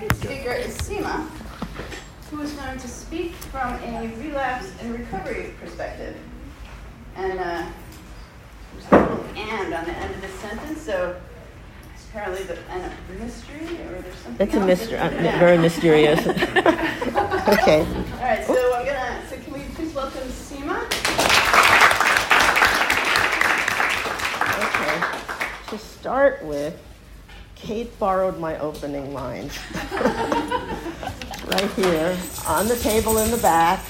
second 0.00 0.16
speaker 0.16 0.52
is 0.52 0.78
Seema, 0.78 1.28
who 2.30 2.40
is 2.40 2.52
going 2.52 2.78
to 2.78 2.88
speak 2.88 3.34
from 3.34 3.74
a 3.82 4.14
relapse 4.16 4.72
and 4.80 4.98
recovery 4.98 5.52
perspective. 5.60 6.16
And 7.16 7.38
uh, 7.38 7.66
there's 8.72 8.92
a 8.92 8.98
little 8.98 9.24
and 9.36 9.74
on 9.74 9.84
the 9.84 9.92
end 9.92 10.14
of 10.14 10.20
this 10.22 10.32
sentence, 10.40 10.80
so 10.80 11.20
it's 11.92 12.06
apparently 12.08 12.44
the, 12.44 12.56
a 12.70 12.92
mystery, 13.22 13.78
or 13.82 14.00
there's 14.00 14.16
something 14.16 14.46
It's 14.46 14.56
a 14.56 14.64
mystery, 14.64 14.96
uh, 14.96 15.10
very 15.38 15.58
mysterious. 15.58 16.20
okay. 16.26 17.80
All 17.80 18.22
right, 18.22 18.44
so 18.46 18.74
I'm 18.74 18.86
gonna. 18.86 19.22
So 19.28 19.36
can 19.36 19.52
we 19.52 19.60
please 19.74 19.94
welcome 19.94 20.22
Seema? 20.28 20.86
Okay. 24.64 25.76
To 25.76 25.78
start 25.78 26.42
with, 26.42 26.80
Kate 27.60 27.96
borrowed 27.98 28.38
my 28.38 28.58
opening 28.58 29.12
lines. 29.12 29.58
right 31.50 31.70
here 31.72 32.16
on 32.46 32.68
the 32.68 32.76
table 32.76 33.18
in 33.18 33.30
the 33.30 33.36
back, 33.38 33.84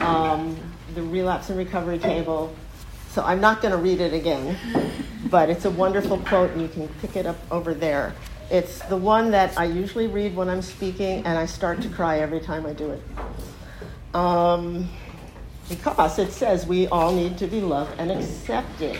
um, 0.00 0.56
the 0.94 1.02
relapse 1.02 1.48
and 1.48 1.58
recovery 1.58 1.98
table. 1.98 2.54
So 3.10 3.24
I'm 3.24 3.40
not 3.40 3.62
going 3.62 3.72
to 3.72 3.78
read 3.78 4.00
it 4.00 4.12
again, 4.12 4.56
but 5.30 5.50
it's 5.50 5.64
a 5.64 5.70
wonderful 5.70 6.18
quote, 6.18 6.50
and 6.52 6.62
you 6.62 6.68
can 6.68 6.88
pick 7.00 7.16
it 7.16 7.26
up 7.26 7.36
over 7.50 7.74
there. 7.74 8.14
It's 8.50 8.80
the 8.82 8.96
one 8.96 9.30
that 9.32 9.58
I 9.58 9.64
usually 9.64 10.06
read 10.06 10.36
when 10.36 10.48
I'm 10.48 10.62
speaking, 10.62 11.24
and 11.26 11.38
I 11.38 11.46
start 11.46 11.82
to 11.82 11.88
cry 11.88 12.20
every 12.20 12.40
time 12.40 12.66
I 12.66 12.72
do 12.72 12.90
it. 12.90 13.02
Um, 14.14 14.88
because 15.68 16.18
it 16.18 16.32
says 16.32 16.66
we 16.66 16.86
all 16.88 17.14
need 17.14 17.38
to 17.38 17.46
be 17.46 17.60
loved 17.60 17.98
and 17.98 18.10
accepted. 18.10 18.98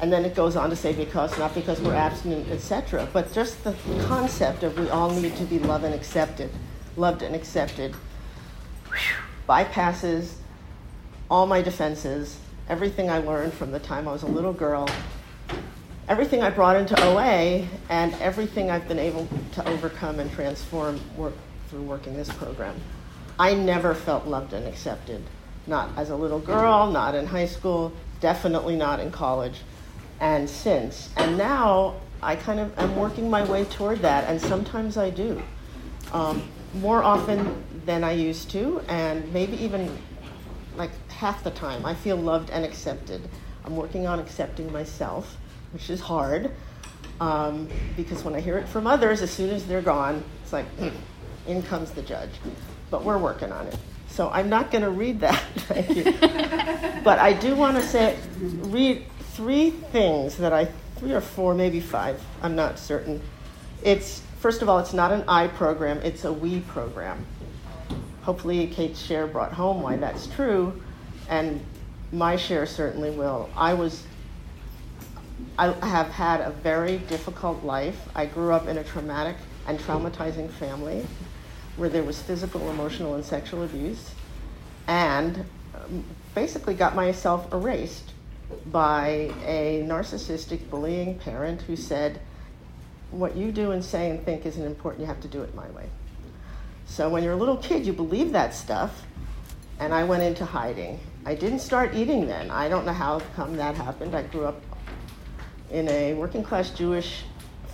And 0.00 0.12
then 0.12 0.24
it 0.24 0.34
goes 0.34 0.56
on 0.56 0.68
to 0.70 0.76
say 0.76 0.92
because, 0.92 1.36
not 1.38 1.54
because 1.54 1.80
we're 1.80 1.94
abstinent, 1.94 2.50
etc. 2.50 3.08
But 3.12 3.32
just 3.32 3.64
the 3.64 3.74
concept 4.02 4.62
of 4.62 4.78
we 4.78 4.90
all 4.90 5.10
need 5.10 5.34
to 5.36 5.44
be 5.44 5.58
loved 5.58 5.84
and 5.84 5.94
accepted, 5.94 6.50
loved 6.96 7.22
and 7.22 7.34
accepted, 7.34 7.94
bypasses 9.48 10.34
all 11.30 11.46
my 11.46 11.62
defenses, 11.62 12.38
everything 12.68 13.10
I 13.10 13.18
learned 13.18 13.54
from 13.54 13.72
the 13.72 13.80
time 13.80 14.06
I 14.06 14.12
was 14.12 14.22
a 14.22 14.28
little 14.28 14.52
girl, 14.52 14.88
everything 16.08 16.42
I 16.42 16.50
brought 16.50 16.76
into 16.76 17.00
OA, 17.02 17.66
and 17.88 18.12
everything 18.20 18.70
I've 18.70 18.86
been 18.86 18.98
able 18.98 19.26
to 19.52 19.68
overcome 19.68 20.20
and 20.20 20.30
transform 20.30 21.00
work, 21.16 21.34
through 21.68 21.82
working 21.82 22.14
this 22.14 22.28
program. 22.28 22.76
I 23.38 23.54
never 23.54 23.94
felt 23.94 24.26
loved 24.26 24.52
and 24.52 24.66
accepted, 24.66 25.22
not 25.66 25.90
as 25.96 26.10
a 26.10 26.16
little 26.16 26.38
girl, 26.38 26.90
not 26.90 27.14
in 27.14 27.26
high 27.26 27.46
school, 27.46 27.92
definitely 28.20 28.76
not 28.76 29.00
in 29.00 29.10
college 29.10 29.62
and 30.20 30.48
since. 30.48 31.10
And 31.16 31.36
now 31.36 31.96
I 32.22 32.36
kind 32.36 32.60
of 32.60 32.78
am 32.78 32.96
working 32.96 33.30
my 33.30 33.44
way 33.44 33.64
toward 33.64 34.00
that, 34.00 34.28
and 34.28 34.40
sometimes 34.40 34.96
I 34.96 35.10
do. 35.10 35.42
Um, 36.12 36.48
more 36.74 37.02
often 37.02 37.62
than 37.84 38.04
I 38.04 38.12
used 38.12 38.50
to, 38.50 38.80
and 38.88 39.32
maybe 39.32 39.56
even 39.62 39.96
like 40.76 40.90
half 41.08 41.42
the 41.42 41.50
time, 41.50 41.86
I 41.86 41.94
feel 41.94 42.16
loved 42.16 42.50
and 42.50 42.64
accepted. 42.64 43.28
I'm 43.64 43.76
working 43.76 44.06
on 44.06 44.18
accepting 44.18 44.70
myself, 44.72 45.36
which 45.72 45.90
is 45.90 46.00
hard 46.00 46.50
um, 47.20 47.68
because 47.96 48.24
when 48.24 48.34
I 48.34 48.40
hear 48.40 48.58
it 48.58 48.68
from 48.68 48.86
others, 48.86 49.22
as 49.22 49.30
soon 49.30 49.50
as 49.50 49.66
they're 49.66 49.82
gone, 49.82 50.22
it's 50.42 50.52
like, 50.52 50.66
hmm, 50.76 50.88
in 51.46 51.62
comes 51.62 51.90
the 51.92 52.02
judge. 52.02 52.30
But 52.90 53.04
we're 53.04 53.18
working 53.18 53.52
on 53.52 53.66
it. 53.66 53.76
So 54.08 54.30
I'm 54.30 54.48
not 54.48 54.70
going 54.70 54.82
to 54.82 54.90
read 54.90 55.20
that, 55.20 55.42
thank 55.56 55.96
you. 55.96 56.04
but 57.04 57.18
I 57.18 57.32
do 57.32 57.54
want 57.54 57.76
to 57.76 57.82
say, 57.82 58.16
read 58.38 59.04
three 59.36 59.68
things 59.68 60.38
that 60.38 60.54
I, 60.54 60.64
three 60.96 61.12
or 61.12 61.20
four, 61.20 61.54
maybe 61.54 61.78
five, 61.78 62.22
I'm 62.42 62.56
not 62.56 62.78
certain. 62.78 63.20
It's, 63.82 64.22
first 64.40 64.62
of 64.62 64.68
all, 64.70 64.78
it's 64.78 64.94
not 64.94 65.12
an 65.12 65.24
I 65.28 65.48
program, 65.48 65.98
it's 65.98 66.24
a 66.24 66.32
we 66.32 66.60
program. 66.60 67.26
Hopefully, 68.22 68.66
Kate's 68.66 68.98
share 68.98 69.26
brought 69.26 69.52
home 69.52 69.82
why 69.82 69.96
that's 69.96 70.26
true, 70.28 70.80
and 71.28 71.60
my 72.12 72.36
share 72.36 72.64
certainly 72.64 73.10
will. 73.10 73.50
I 73.54 73.74
was, 73.74 74.04
I 75.58 75.70
have 75.86 76.08
had 76.08 76.40
a 76.40 76.50
very 76.50 76.96
difficult 76.96 77.62
life. 77.62 78.08
I 78.14 78.24
grew 78.24 78.52
up 78.52 78.66
in 78.68 78.78
a 78.78 78.84
traumatic 78.84 79.36
and 79.68 79.78
traumatizing 79.78 80.50
family 80.50 81.06
where 81.76 81.90
there 81.90 82.02
was 82.02 82.22
physical, 82.22 82.70
emotional, 82.70 83.16
and 83.16 83.24
sexual 83.24 83.64
abuse, 83.64 84.12
and 84.86 85.44
um, 85.74 86.04
basically 86.34 86.72
got 86.72 86.94
myself 86.94 87.52
erased 87.52 88.12
by 88.66 89.32
a 89.44 89.82
narcissistic, 89.86 90.68
bullying 90.70 91.18
parent 91.18 91.62
who 91.62 91.76
said, 91.76 92.20
What 93.10 93.36
you 93.36 93.52
do 93.52 93.72
and 93.72 93.84
say 93.84 94.10
and 94.10 94.24
think 94.24 94.46
isn't 94.46 94.64
important, 94.64 95.00
you 95.00 95.06
have 95.06 95.20
to 95.22 95.28
do 95.28 95.42
it 95.42 95.54
my 95.54 95.68
way. 95.70 95.88
So 96.86 97.08
when 97.08 97.24
you're 97.24 97.32
a 97.32 97.36
little 97.36 97.56
kid, 97.56 97.84
you 97.84 97.92
believe 97.92 98.32
that 98.32 98.54
stuff, 98.54 99.04
and 99.78 99.92
I 99.92 100.04
went 100.04 100.22
into 100.22 100.44
hiding. 100.44 101.00
I 101.24 101.34
didn't 101.34 101.58
start 101.58 101.94
eating 101.94 102.26
then. 102.26 102.50
I 102.50 102.68
don't 102.68 102.86
know 102.86 102.92
how 102.92 103.20
come 103.34 103.56
that 103.56 103.74
happened. 103.74 104.14
I 104.14 104.22
grew 104.22 104.44
up 104.44 104.62
in 105.70 105.88
a 105.88 106.14
working 106.14 106.44
class 106.44 106.70
Jewish 106.70 107.24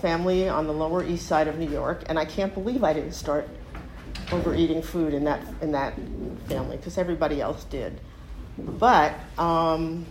family 0.00 0.48
on 0.48 0.66
the 0.66 0.72
Lower 0.72 1.04
East 1.04 1.26
Side 1.26 1.48
of 1.48 1.58
New 1.58 1.70
York, 1.70 2.04
and 2.06 2.18
I 2.18 2.24
can't 2.24 2.54
believe 2.54 2.82
I 2.82 2.92
didn't 2.92 3.12
start 3.12 3.48
overeating 4.32 4.82
food 4.82 5.12
in 5.12 5.24
that 5.24 5.42
in 5.60 5.72
that 5.72 5.94
family 6.48 6.78
because 6.78 6.96
everybody 6.96 7.40
else 7.40 7.64
did. 7.64 8.00
But 8.58 9.14
um, 9.38 10.06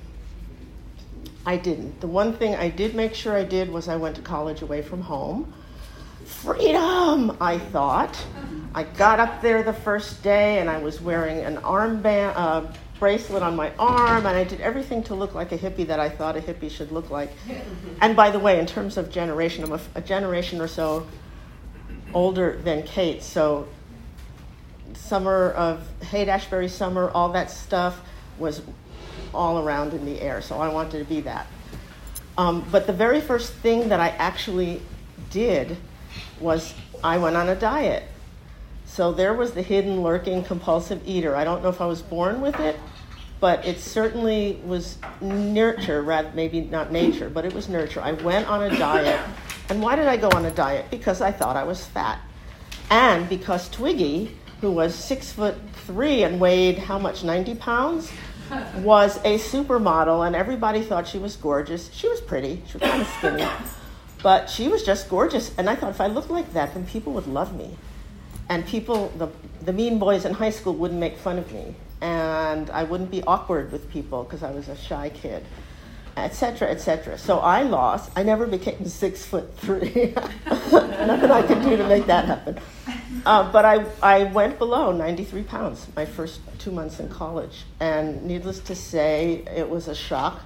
I 1.46 1.58
didn't. 1.58 2.02
The 2.02 2.08
one 2.08 2.34
thing 2.34 2.56
I 2.56 2.70
did 2.70 2.94
make 2.96 3.16
sure 3.16 3.36
I 3.36 3.44
did 3.44 3.70
was 3.70 3.88
I 3.88 3.96
went 3.96 4.16
to 4.18 4.22
college 4.22 4.62
away 4.62 4.82
from 4.82 5.02
home. 5.02 5.54
Freedom, 6.26 7.36
I 7.42 7.58
thought. 7.58 8.24
I 8.76 8.84
got 8.84 9.20
up 9.20 9.42
there 9.42 9.64
the 9.64 9.74
first 9.74 10.24
day 10.24 10.60
and 10.60 10.70
I 10.70 10.78
was 10.78 11.02
wearing 11.02 11.40
an 11.40 11.58
armband, 11.58 12.34
uh, 12.36 12.72
bracelet 13.00 13.42
on 13.42 13.56
my 13.56 13.72
arm, 13.80 14.28
and 14.28 14.38
I 14.38 14.44
did 14.44 14.62
everything 14.62 15.02
to 15.06 15.16
look 15.16 15.34
like 15.34 15.52
a 15.52 15.58
hippie 15.58 15.88
that 15.88 16.00
I 16.00 16.08
thought 16.08 16.38
a 16.38 16.40
hippie 16.40 16.70
should 16.70 16.92
look 16.92 17.10
like. 17.10 17.32
And 18.00 18.16
by 18.16 18.30
the 18.30 18.38
way, 18.38 18.60
in 18.60 18.68
terms 18.68 18.96
of 18.96 19.10
generation, 19.10 19.64
I'm 19.64 19.72
a, 19.72 19.80
a 19.96 20.02
generation 20.02 20.62
or 20.62 20.68
so 20.68 21.08
older 22.14 22.58
than 22.64 22.84
Kate, 22.84 23.24
so 23.24 23.68
summer 24.94 25.52
of 25.52 25.88
Haight 26.04 26.28
Ashbury 26.28 26.68
summer, 26.68 27.10
all 27.10 27.30
that 27.30 27.50
stuff 27.50 28.02
was 28.38 28.62
all 29.34 29.60
around 29.60 29.94
in 29.94 30.06
the 30.06 30.22
air. 30.22 30.42
So 30.42 30.60
I 30.60 30.70
wanted 30.70 31.00
to 31.00 31.06
be 31.06 31.22
that. 31.22 31.48
Um, 32.38 32.66
but 32.72 32.88
the 32.88 32.94
very 32.94 33.22
first 33.22 33.54
thing 33.54 33.90
that 33.90 34.00
I 34.00 34.10
actually 34.10 34.82
did 35.30 35.78
was 36.40 36.74
I 37.04 37.18
went 37.18 37.36
on 37.36 37.50
a 37.50 37.56
diet. 37.56 38.04
So 38.86 39.14
there 39.14 39.34
was 39.34 39.52
the 39.52 39.62
hidden, 39.62 40.02
lurking, 40.02 40.44
compulsive 40.44 41.02
eater. 41.06 41.36
I 41.36 41.44
don't 41.44 41.64
know 41.64 41.70
if 41.70 41.80
I 41.80 41.86
was 41.86 42.02
born 42.02 42.42
with 42.42 42.60
it, 42.60 42.78
but 43.40 43.66
it 43.66 43.80
certainly 43.80 44.60
was 44.66 44.98
nurture, 45.22 46.02
rather 46.02 46.32
maybe 46.34 46.62
not 46.62 46.92
nature, 46.92 47.30
but 47.30 47.46
it 47.46 47.54
was 47.54 47.70
nurture. 47.70 48.02
I 48.02 48.12
went 48.12 48.48
on 48.48 48.64
a 48.64 48.78
diet. 48.78 49.20
And 49.70 49.82
why 49.82 49.96
did 49.96 50.08
I 50.08 50.18
go 50.18 50.30
on 50.32 50.46
a 50.46 50.52
diet? 50.52 50.92
Because 50.92 51.22
I 51.22 51.32
thought 51.32 51.56
I 51.56 51.64
was 51.64 51.86
fat. 51.86 52.20
And 52.90 53.30
because 53.30 53.70
Twiggy, 53.70 54.36
who 54.60 54.72
was 54.72 54.94
six 54.94 55.32
foot 55.32 55.56
three 55.86 56.24
and 56.24 56.40
weighed 56.40 56.78
how 56.78 57.00
much, 57.00 57.24
90 57.24 57.56
pounds, 57.56 58.12
was 58.78 59.18
a 59.18 59.38
supermodel, 59.38 60.26
and 60.26 60.36
everybody 60.36 60.82
thought 60.82 61.08
she 61.08 61.18
was 61.18 61.36
gorgeous. 61.36 61.92
She 61.94 62.08
was 62.08 62.20
pretty, 62.20 62.62
she 62.68 62.78
was 62.78 62.90
kind 62.90 63.02
of 63.02 63.08
skinny, 63.08 63.48
but 64.24 64.50
she 64.50 64.68
was 64.68 64.84
just 64.84 65.10
gorgeous. 65.10 65.56
And 65.58 65.70
I 65.70 65.76
thought 65.76 65.92
if 65.92 66.02
I 66.02 66.08
looked 66.08 66.30
like 66.30 66.52
that, 66.54 66.74
then 66.74 66.86
people 66.86 67.14
would 67.14 67.28
love 67.28 67.56
me. 67.56 67.78
And 68.50 68.66
people, 68.66 69.10
the, 69.18 69.30
the 69.64 69.72
mean 69.72 70.00
boys 70.00 70.26
in 70.26 70.34
high 70.34 70.50
school 70.50 70.74
wouldn't 70.74 71.00
make 71.00 71.18
fun 71.18 71.38
of 71.38 71.52
me. 71.54 71.76
And 72.02 72.70
I 72.72 72.84
wouldn't 72.84 73.12
be 73.12 73.24
awkward 73.24 73.72
with 73.72 73.90
people 73.90 74.24
because 74.24 74.44
I 74.44 74.52
was 74.52 74.68
a 74.68 74.76
shy 74.76 75.10
kid, 75.10 75.46
etc., 76.18 76.70
etc. 76.70 77.18
So 77.18 77.40
I 77.40 77.64
lost. 77.64 78.12
I 78.18 78.24
never 78.24 78.46
became 78.48 78.86
six 78.90 79.24
foot 79.26 79.56
three. 79.56 80.14
Nothing 80.46 81.32
I 81.32 81.42
could 81.44 81.62
do 81.62 81.78
to 81.78 81.88
make 81.88 82.08
that 82.08 82.26
happen. 82.26 82.60
Uh, 83.26 83.52
but 83.52 83.66
I, 83.66 83.86
I 84.02 84.24
went 84.24 84.58
below 84.58 84.92
93 84.92 85.44
pounds 85.44 85.88
my 85.96 86.06
first 86.06 86.40
two 86.60 86.72
months 86.72 87.00
in 87.00 87.10
college. 87.10 87.66
And 87.80 88.24
needless 88.24 88.60
to 88.62 88.76
say, 88.76 89.44
it 89.56 89.70
was 89.70 89.88
a 89.88 89.96
shock 89.96 90.42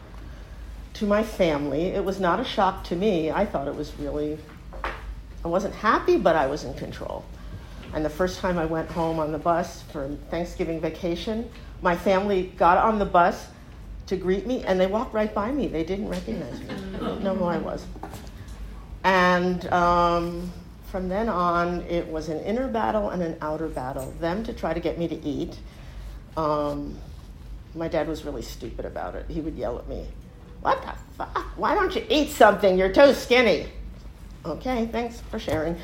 to 0.95 1.05
my 1.05 1.23
family. 1.23 1.87
It 1.87 2.03
was 2.03 2.19
not 2.19 2.39
a 2.39 2.43
shock 2.43 2.83
to 2.85 2.95
me. 2.95 3.31
I 3.31 3.45
thought 3.45 3.67
it 3.67 3.75
was 3.75 3.93
really, 3.99 4.37
I 5.43 5.47
wasn't 5.47 5.75
happy, 5.75 6.17
but 6.17 6.35
I 6.35 6.47
was 6.47 6.63
in 6.63 6.73
control. 6.73 7.23
And 7.93 8.03
the 8.03 8.09
first 8.09 8.39
time 8.39 8.57
I 8.57 8.65
went 8.65 8.89
home 8.89 9.19
on 9.19 9.31
the 9.31 9.37
bus 9.37 9.83
for 9.83 10.09
Thanksgiving 10.29 10.81
vacation, 10.81 11.49
my 11.81 11.95
family 11.95 12.53
got 12.57 12.77
on 12.77 12.99
the 12.99 13.05
bus 13.05 13.47
to 14.07 14.17
greet 14.17 14.45
me 14.45 14.63
and 14.63 14.79
they 14.79 14.87
walked 14.87 15.13
right 15.13 15.33
by 15.33 15.51
me. 15.51 15.67
They 15.67 15.83
didn't 15.83 16.09
recognize 16.09 16.59
me, 16.59 16.65
they 16.67 16.99
didn't 16.99 17.23
know 17.23 17.35
who 17.35 17.45
I 17.45 17.57
was. 17.57 17.85
And 19.03 19.65
um, 19.71 20.51
from 20.87 21.09
then 21.09 21.29
on, 21.29 21.81
it 21.81 22.07
was 22.07 22.29
an 22.29 22.39
inner 22.41 22.67
battle 22.67 23.09
and 23.09 23.21
an 23.21 23.37
outer 23.41 23.67
battle. 23.67 24.11
Them 24.19 24.43
to 24.43 24.53
try 24.53 24.73
to 24.73 24.79
get 24.79 24.97
me 24.97 25.07
to 25.07 25.15
eat. 25.25 25.57
Um, 26.37 26.97
my 27.73 27.87
dad 27.87 28.07
was 28.07 28.23
really 28.23 28.41
stupid 28.41 28.85
about 28.85 29.15
it. 29.15 29.25
He 29.27 29.41
would 29.41 29.55
yell 29.55 29.77
at 29.77 29.87
me, 29.87 30.05
What 30.61 30.81
the 30.81 30.93
fuck? 31.17 31.37
Why 31.57 31.75
don't 31.75 31.93
you 31.95 32.05
eat 32.09 32.31
something? 32.31 32.77
You're 32.77 32.93
too 32.93 33.13
skinny. 33.13 33.67
Okay, 34.45 34.87
thanks 34.87 35.21
for 35.31 35.39
sharing. 35.39 35.77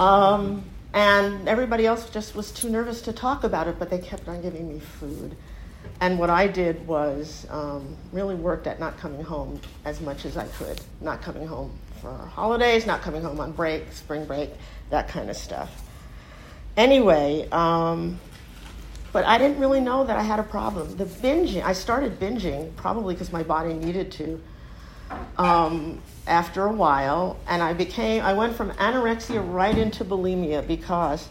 Um, 0.00 0.64
And 0.94 1.46
everybody 1.46 1.84
else 1.84 2.08
just 2.08 2.34
was 2.34 2.50
too 2.50 2.70
nervous 2.70 3.02
to 3.02 3.12
talk 3.12 3.44
about 3.44 3.68
it, 3.68 3.78
but 3.78 3.90
they 3.90 3.98
kept 3.98 4.28
on 4.28 4.40
giving 4.40 4.66
me 4.66 4.80
food. 4.80 5.36
And 6.00 6.18
what 6.18 6.30
I 6.30 6.46
did 6.46 6.86
was 6.86 7.46
um, 7.50 7.96
really 8.12 8.34
worked 8.34 8.66
at 8.66 8.80
not 8.80 8.96
coming 8.96 9.22
home 9.22 9.60
as 9.84 10.00
much 10.00 10.24
as 10.24 10.38
I 10.38 10.46
could, 10.46 10.80
not 11.02 11.20
coming 11.20 11.46
home 11.46 11.70
for 12.06 12.26
holidays, 12.28 12.86
not 12.86 13.02
coming 13.02 13.22
home 13.22 13.40
on 13.40 13.52
break, 13.52 13.92
spring 13.92 14.24
break, 14.24 14.50
that 14.90 15.08
kind 15.08 15.28
of 15.28 15.36
stuff. 15.36 15.82
Anyway, 16.76 17.48
um, 17.50 18.20
but 19.12 19.24
I 19.24 19.38
didn't 19.38 19.58
really 19.58 19.80
know 19.80 20.04
that 20.04 20.16
I 20.16 20.22
had 20.22 20.38
a 20.38 20.44
problem. 20.44 20.96
The 20.96 21.06
binging, 21.06 21.62
I 21.64 21.72
started 21.72 22.20
binging 22.20 22.74
probably 22.76 23.14
because 23.14 23.32
my 23.32 23.42
body 23.42 23.72
needed 23.72 24.12
to. 24.12 24.40
Um, 25.38 26.02
after 26.26 26.66
a 26.66 26.72
while, 26.72 27.38
and 27.46 27.62
I 27.62 27.72
became, 27.72 28.22
I 28.22 28.32
went 28.32 28.56
from 28.56 28.72
anorexia 28.72 29.40
right 29.52 29.76
into 29.76 30.04
bulimia 30.04 30.66
because 30.66 31.28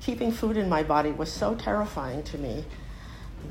keeping 0.00 0.32
food 0.32 0.56
in 0.56 0.68
my 0.68 0.82
body 0.82 1.10
was 1.12 1.30
so 1.30 1.54
terrifying 1.54 2.22
to 2.24 2.38
me 2.38 2.64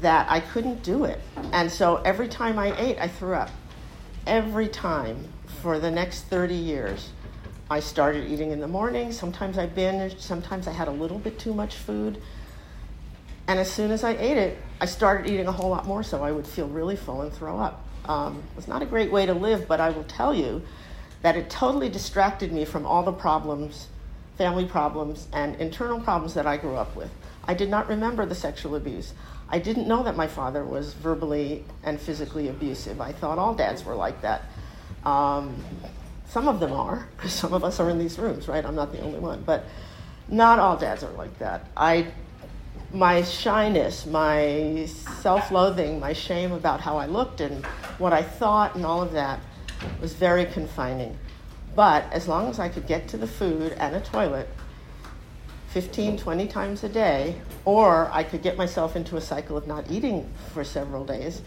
that 0.01 0.30
I 0.30 0.39
couldn't 0.39 0.83
do 0.83 1.06
it. 1.06 1.19
And 1.51 1.71
so 1.71 1.98
every 1.98 2.27
time 2.27 2.57
I 2.57 2.75
ate, 2.80 2.98
I 3.00 3.07
threw 3.07 3.36
up. 3.36 3.50
Every 4.25 4.68
time 4.68 5.30
for 5.62 5.80
the 5.80 5.92
next 5.92 6.24
30 6.24 6.56
years. 6.56 7.10
I 7.69 7.80
started 7.81 8.31
eating 8.31 8.51
in 8.51 8.60
the 8.60 8.68
morning. 8.68 9.12
Sometimes 9.12 9.57
I 9.57 9.68
binged. 9.68 10.19
Sometimes 10.19 10.68
I 10.68 10.72
had 10.72 10.88
a 10.88 10.92
little 10.92 11.19
bit 11.19 11.38
too 11.38 11.54
much 11.54 11.75
food. 11.75 12.22
And 13.48 13.60
as 13.60 13.72
soon 13.72 13.92
as 13.92 14.04
I 14.04 14.12
ate 14.12 14.38
it, 14.38 14.57
I 14.80 14.86
started 14.86 15.31
eating 15.31 15.48
a 15.48 15.51
whole 15.51 15.69
lot 15.69 15.86
more 15.86 16.04
so 16.04 16.24
I 16.24 16.31
would 16.31 16.48
feel 16.48 16.68
really 16.68 16.96
full 16.96 17.22
and 17.22 17.34
throw 17.34 17.60
up. 17.60 17.86
Um, 18.06 18.44
it's 18.57 18.68
not 18.68 18.81
a 18.81 18.86
great 18.86 19.12
way 19.12 19.25
to 19.25 19.34
live, 19.34 19.68
but 19.68 19.80
I 19.80 19.90
will 19.90 20.04
tell 20.04 20.34
you 20.34 20.62
that 21.22 21.36
it 21.36 21.50
totally 21.50 21.90
distracted 21.90 22.52
me 22.52 22.66
from 22.66 22.86
all 22.86 23.04
the 23.04 23.12
problems, 23.12 23.88
family 24.38 24.66
problems, 24.66 25.28
and 25.34 25.56
internal 25.57 26.00
problems 26.00 26.34
that 26.36 26.48
I 26.48 26.57
grew 26.57 26.75
up 26.75 26.95
with. 26.95 27.12
I 27.44 27.54
did 27.54 27.69
not 27.69 27.88
remember 27.88 28.25
the 28.25 28.36
sexual 28.36 28.75
abuse. 28.75 29.13
I 29.50 29.60
didn't 29.60 29.88
know 29.88 30.04
that 30.04 30.16
my 30.16 30.28
father 30.28 30.63
was 30.63 30.94
verbally 30.94 31.66
and 31.84 32.00
physically 32.00 32.48
abusive. 32.50 33.02
I 33.02 33.12
thought 33.12 33.40
all 33.40 33.56
dads 33.56 33.84
were 33.84 33.95
like 33.95 34.22
that. 34.22 34.44
Um, 35.06 35.63
some 36.28 36.48
of 36.48 36.60
them 36.60 36.74
are, 36.74 37.07
some 37.28 37.54
of 37.54 37.63
us 37.63 37.80
are 37.80 37.90
in 37.90 38.00
these 38.00 38.19
rooms, 38.19 38.48
right? 38.48 38.63
I'm 38.66 38.75
not 38.75 38.92
the 38.92 39.01
only 39.01 39.19
one, 39.19 39.44
but 39.44 39.66
not 40.28 40.60
all 40.60 40.78
dads 40.78 41.04
are 41.04 41.12
like 41.12 41.38
that. 41.40 41.66
I, 41.75 42.07
my 42.94 43.24
shyness, 43.24 44.06
my 44.06 44.88
self-loathing, 45.22 46.00
my 46.00 46.13
shame 46.13 46.51
about 46.51 46.81
how 46.81 46.98
I 46.98 47.07
looked 47.07 47.42
and 47.42 47.66
what 47.98 48.13
I 48.13 48.22
thought, 48.22 48.75
and 48.75 48.86
all 48.86 49.01
of 49.01 49.12
that 49.13 49.40
was 50.01 50.13
very 50.13 50.46
confining. 50.46 51.18
But 51.75 52.12
as 52.12 52.28
long 52.28 52.48
as 52.50 52.60
I 52.60 52.69
could 52.69 52.88
get 52.88 53.07
to 53.10 53.18
the 53.18 53.28
food 53.28 53.74
and 53.74 53.95
a 53.95 54.02
toilet 54.02 54.48
15, 55.69 56.18
20 56.18 56.48
times 56.48 56.84
a 56.84 56.90
day, 56.90 57.36
or 57.63 58.10
I 58.12 58.24
could 58.24 58.42
get 58.42 58.57
myself 58.57 58.95
into 58.95 59.18
a 59.18 59.22
cycle 59.22 59.56
of 59.56 59.68
not 59.68 59.90
eating 59.90 60.28
for 60.54 60.63
several 60.63 61.06
days, 61.06 61.42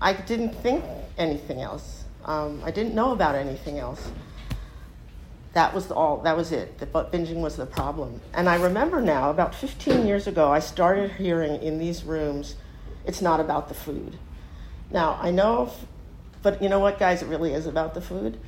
I 0.00 0.14
didn't 0.14 0.54
think 0.54 0.84
anything 1.18 1.60
else. 1.60 2.03
Um, 2.24 2.62
I 2.64 2.70
didn't 2.70 2.94
know 2.94 3.12
about 3.12 3.34
anything 3.34 3.78
else. 3.78 4.10
That 5.52 5.72
was 5.72 5.90
all. 5.90 6.18
That 6.18 6.36
was 6.36 6.50
it. 6.52 6.78
The 6.78 6.86
binging 6.86 7.40
was 7.40 7.56
the 7.56 7.66
problem. 7.66 8.20
And 8.32 8.48
I 8.48 8.56
remember 8.56 9.00
now, 9.00 9.30
about 9.30 9.54
15 9.54 10.06
years 10.06 10.26
ago, 10.26 10.50
I 10.50 10.58
started 10.58 11.12
hearing 11.12 11.62
in 11.62 11.78
these 11.78 12.04
rooms, 12.04 12.56
"It's 13.06 13.22
not 13.22 13.38
about 13.38 13.68
the 13.68 13.74
food." 13.74 14.18
Now 14.90 15.18
I 15.22 15.30
know 15.30 15.70
but 16.44 16.62
you 16.62 16.68
know 16.68 16.78
what, 16.78 16.98
guys? 16.98 17.22
It 17.22 17.26
really 17.26 17.54
is 17.54 17.66
about 17.66 17.94
the 17.94 18.02
food. 18.02 18.38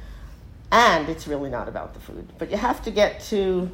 And 0.71 1.09
it's 1.09 1.27
really 1.27 1.49
not 1.49 1.67
about 1.67 1.95
the 1.95 2.01
food. 2.01 2.31
But 2.39 2.51
you 2.51 2.59
have 2.59 2.83
to 2.83 2.91
get 2.91 3.21
to 3.31 3.71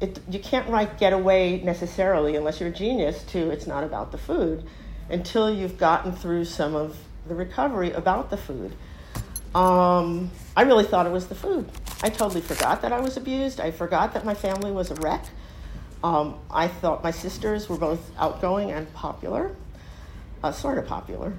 it. 0.00 0.20
You 0.30 0.38
can't 0.38 0.68
write 0.68 0.98
get 0.98 1.12
away 1.12 1.60
necessarily 1.62 2.36
unless 2.36 2.60
you're 2.60 2.68
a 2.68 2.72
genius 2.72 3.24
to 3.24 3.50
it's 3.50 3.66
not 3.66 3.82
about 3.82 4.12
the 4.12 4.18
food 4.18 4.64
until 5.10 5.52
you've 5.52 5.76
gotten 5.78 6.12
through 6.12 6.44
some 6.44 6.76
of 6.76 6.96
the 7.26 7.34
recovery 7.34 7.90
about 7.90 8.30
the 8.30 8.36
food. 8.36 8.74
Um, 9.54 10.30
I 10.56 10.62
really 10.62 10.84
thought 10.84 11.06
it 11.06 11.12
was 11.12 11.26
the 11.26 11.34
food. 11.34 11.70
I 12.02 12.10
totally 12.10 12.40
forgot 12.40 12.82
that 12.82 12.92
I 12.92 13.00
was 13.00 13.16
abused. 13.16 13.60
I 13.60 13.70
forgot 13.70 14.14
that 14.14 14.24
my 14.24 14.34
family 14.34 14.72
was 14.72 14.90
a 14.90 14.94
wreck. 14.96 15.24
Um, 16.02 16.38
I 16.50 16.68
thought 16.68 17.02
my 17.02 17.12
sisters 17.12 17.68
were 17.68 17.78
both 17.78 18.10
outgoing 18.18 18.72
and 18.72 18.92
popular, 18.92 19.56
uh, 20.42 20.52
sort 20.52 20.78
of 20.78 20.86
popular. 20.86 21.32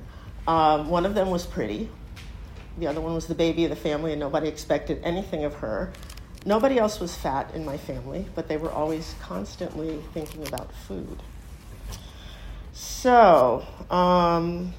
Um, 0.48 0.90
one 0.90 1.06
of 1.06 1.14
them 1.14 1.30
was 1.30 1.46
pretty. 1.46 1.90
The 2.78 2.88
other 2.88 3.00
one 3.00 3.14
was 3.14 3.28
the 3.28 3.36
baby 3.36 3.64
of 3.66 3.70
the 3.70 3.76
family, 3.76 4.12
and 4.12 4.20
nobody 4.20 4.48
expected 4.48 5.02
anything 5.04 5.44
of 5.44 5.54
her. 5.56 5.94
Nobody 6.46 6.78
else 6.78 7.00
was 7.00 7.16
fat 7.16 7.54
in 7.54 7.66
my 7.66 7.78
family, 7.78 8.28
but 8.36 8.48
they 8.48 8.58
were 8.58 8.72
always 8.72 9.16
constantly 9.22 10.02
thinking 10.14 10.48
about 10.48 10.74
food. 10.88 11.22
So, 12.74 13.66
um, 13.90 14.74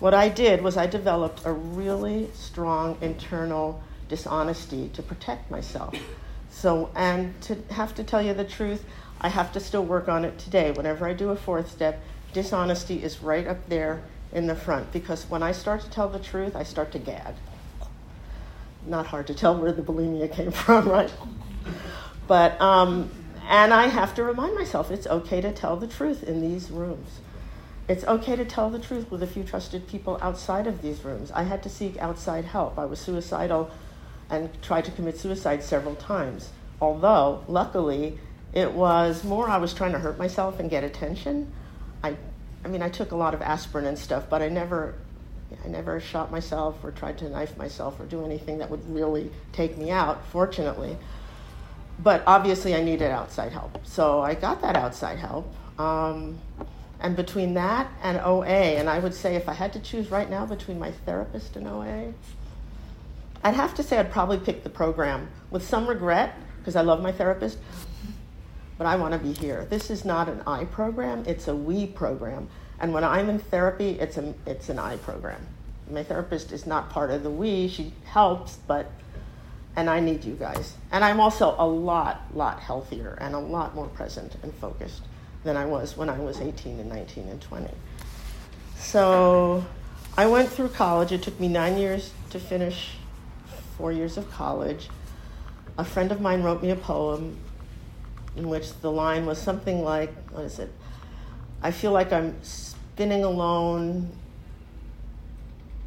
what 0.00 0.14
I 0.14 0.28
did 0.28 0.62
was 0.62 0.76
I 0.76 0.86
developed 0.86 1.42
a 1.44 1.52
really 1.52 2.30
strong 2.34 2.98
internal 3.00 3.82
dishonesty 4.08 4.90
to 4.94 5.02
protect 5.02 5.50
myself. 5.50 5.94
So, 6.50 6.90
and 6.94 7.40
to 7.42 7.56
have 7.70 7.94
to 7.94 8.04
tell 8.04 8.20
you 8.20 8.34
the 8.34 8.44
truth, 8.44 8.84
I 9.20 9.28
have 9.28 9.52
to 9.52 9.60
still 9.60 9.84
work 9.84 10.08
on 10.08 10.24
it 10.24 10.38
today. 10.38 10.70
Whenever 10.70 11.06
I 11.06 11.12
do 11.12 11.30
a 11.30 11.36
fourth 11.36 11.70
step, 11.70 12.02
dishonesty 12.32 13.02
is 13.02 13.22
right 13.22 13.46
up 13.46 13.68
there 13.68 14.02
in 14.32 14.46
the 14.46 14.54
front 14.54 14.92
because 14.92 15.28
when 15.30 15.42
I 15.42 15.52
start 15.52 15.82
to 15.82 15.90
tell 15.90 16.08
the 16.08 16.18
truth, 16.18 16.56
I 16.56 16.62
start 16.62 16.92
to 16.92 16.98
gag. 16.98 17.34
Not 18.86 19.06
hard 19.06 19.28
to 19.28 19.34
tell 19.34 19.56
where 19.56 19.72
the 19.72 19.82
bulimia 19.82 20.30
came 20.30 20.50
from, 20.64 20.88
right? 20.88 21.12
But, 22.26 22.60
um, 22.60 23.10
and 23.48 23.72
I 23.72 23.86
have 23.86 24.14
to 24.16 24.22
remind 24.22 24.54
myself 24.54 24.90
it's 24.90 25.06
okay 25.06 25.40
to 25.40 25.52
tell 25.52 25.76
the 25.76 25.86
truth 25.86 26.22
in 26.22 26.40
these 26.40 26.70
rooms. 26.70 27.20
It's 27.92 28.04
okay 28.04 28.36
to 28.36 28.46
tell 28.46 28.70
the 28.70 28.78
truth 28.78 29.10
with 29.10 29.22
a 29.22 29.26
few 29.26 29.44
trusted 29.44 29.86
people 29.86 30.18
outside 30.22 30.66
of 30.66 30.80
these 30.80 31.04
rooms. 31.04 31.30
I 31.30 31.42
had 31.42 31.62
to 31.64 31.68
seek 31.68 31.98
outside 31.98 32.46
help. 32.46 32.78
I 32.78 32.86
was 32.86 32.98
suicidal 32.98 33.70
and 34.30 34.48
tried 34.62 34.86
to 34.86 34.90
commit 34.92 35.18
suicide 35.18 35.62
several 35.62 35.94
times. 35.96 36.48
Although, 36.80 37.44
luckily, 37.48 38.18
it 38.54 38.72
was 38.72 39.24
more 39.24 39.46
I 39.46 39.58
was 39.58 39.74
trying 39.74 39.92
to 39.92 39.98
hurt 39.98 40.16
myself 40.16 40.58
and 40.58 40.70
get 40.70 40.84
attention. 40.84 41.52
I 42.02 42.16
I 42.64 42.68
mean, 42.68 42.80
I 42.80 42.88
took 42.88 43.12
a 43.12 43.16
lot 43.16 43.34
of 43.34 43.42
aspirin 43.42 43.84
and 43.84 43.98
stuff, 43.98 44.24
but 44.30 44.40
I 44.40 44.48
never, 44.48 44.94
I 45.62 45.68
never 45.68 46.00
shot 46.00 46.30
myself 46.30 46.82
or 46.82 46.92
tried 46.92 47.18
to 47.18 47.28
knife 47.28 47.58
myself 47.58 48.00
or 48.00 48.06
do 48.06 48.24
anything 48.24 48.56
that 48.60 48.70
would 48.70 48.88
really 48.88 49.30
take 49.52 49.76
me 49.76 49.90
out, 49.90 50.24
fortunately. 50.28 50.96
But 51.98 52.22
obviously, 52.26 52.74
I 52.74 52.82
needed 52.82 53.10
outside 53.10 53.52
help. 53.52 53.84
So 53.84 54.22
I 54.22 54.32
got 54.32 54.62
that 54.62 54.76
outside 54.76 55.18
help. 55.18 55.52
Um, 55.78 56.38
and 57.02 57.16
between 57.16 57.54
that 57.54 57.90
and 58.02 58.18
OA, 58.18 58.46
and 58.46 58.88
I 58.88 59.00
would 59.00 59.12
say 59.12 59.34
if 59.34 59.48
I 59.48 59.54
had 59.54 59.72
to 59.72 59.80
choose 59.80 60.10
right 60.10 60.30
now 60.30 60.46
between 60.46 60.78
my 60.78 60.92
therapist 60.92 61.56
and 61.56 61.66
OA, 61.66 62.14
I'd 63.42 63.54
have 63.54 63.74
to 63.74 63.82
say 63.82 63.98
I'd 63.98 64.12
probably 64.12 64.38
pick 64.38 64.62
the 64.62 64.70
program 64.70 65.28
with 65.50 65.66
some 65.66 65.88
regret 65.88 66.36
because 66.58 66.76
I 66.76 66.82
love 66.82 67.02
my 67.02 67.10
therapist, 67.10 67.58
but 68.78 68.86
I 68.86 68.94
want 68.94 69.14
to 69.14 69.18
be 69.18 69.32
here. 69.32 69.66
This 69.68 69.90
is 69.90 70.04
not 70.04 70.28
an 70.28 70.42
I 70.46 70.64
program, 70.66 71.24
it's 71.26 71.48
a 71.48 71.56
we 71.56 71.86
program. 71.86 72.48
And 72.78 72.94
when 72.94 73.02
I'm 73.02 73.28
in 73.28 73.40
therapy, 73.40 73.98
it's, 73.98 74.16
a, 74.16 74.32
it's 74.46 74.68
an 74.68 74.78
I 74.78 74.96
program. 74.98 75.44
My 75.90 76.04
therapist 76.04 76.52
is 76.52 76.66
not 76.66 76.88
part 76.90 77.10
of 77.10 77.24
the 77.24 77.30
we, 77.30 77.66
she 77.66 77.92
helps, 78.04 78.58
but, 78.68 78.92
and 79.74 79.90
I 79.90 79.98
need 79.98 80.24
you 80.24 80.34
guys. 80.34 80.74
And 80.92 81.04
I'm 81.04 81.18
also 81.18 81.56
a 81.58 81.66
lot, 81.66 82.22
lot 82.32 82.60
healthier 82.60 83.18
and 83.20 83.34
a 83.34 83.40
lot 83.40 83.74
more 83.74 83.88
present 83.88 84.36
and 84.44 84.54
focused 84.54 85.02
than 85.44 85.56
I 85.56 85.64
was 85.64 85.96
when 85.96 86.08
I 86.08 86.18
was 86.18 86.40
18 86.40 86.78
and 86.78 86.88
19 86.88 87.28
and 87.28 87.40
20. 87.40 87.68
So 88.76 89.64
I 90.16 90.26
went 90.26 90.50
through 90.50 90.68
college. 90.68 91.12
It 91.12 91.22
took 91.22 91.38
me 91.40 91.48
nine 91.48 91.78
years 91.78 92.12
to 92.30 92.38
finish 92.38 92.90
four 93.76 93.92
years 93.92 94.16
of 94.16 94.30
college. 94.30 94.88
A 95.78 95.84
friend 95.84 96.12
of 96.12 96.20
mine 96.20 96.42
wrote 96.42 96.62
me 96.62 96.70
a 96.70 96.76
poem 96.76 97.36
in 98.36 98.48
which 98.48 98.78
the 98.80 98.90
line 98.90 99.26
was 99.26 99.38
something 99.40 99.82
like, 99.82 100.14
what 100.30 100.44
is 100.44 100.58
it? 100.58 100.70
I 101.62 101.70
feel 101.70 101.92
like 101.92 102.12
I'm 102.12 102.34
spinning 102.42 103.24
alone, 103.24 104.10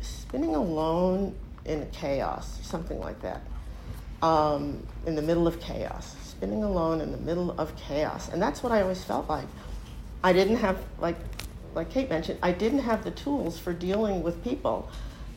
spinning 0.01 0.55
alone 0.55 1.35
in 1.65 1.87
chaos, 1.91 2.59
something 2.61 2.99
like 2.99 3.21
that. 3.21 3.41
Um, 4.21 4.85
in 5.05 5.15
the 5.15 5.21
middle 5.21 5.47
of 5.47 5.59
chaos, 5.59 6.15
spinning 6.35 6.63
alone 6.63 7.01
in 7.01 7.11
the 7.11 7.17
middle 7.17 7.51
of 7.59 7.75
chaos, 7.75 8.29
and 8.29 8.41
that's 8.41 8.61
what 8.61 8.71
I 8.71 8.81
always 8.81 9.03
felt 9.03 9.29
like. 9.29 9.47
I 10.23 10.33
didn't 10.33 10.57
have 10.57 10.77
like, 10.99 11.17
like 11.73 11.89
Kate 11.89 12.09
mentioned, 12.09 12.39
I 12.41 12.51
didn't 12.51 12.79
have 12.79 13.03
the 13.03 13.11
tools 13.11 13.59
for 13.59 13.73
dealing 13.73 14.23
with 14.23 14.43
people. 14.43 14.89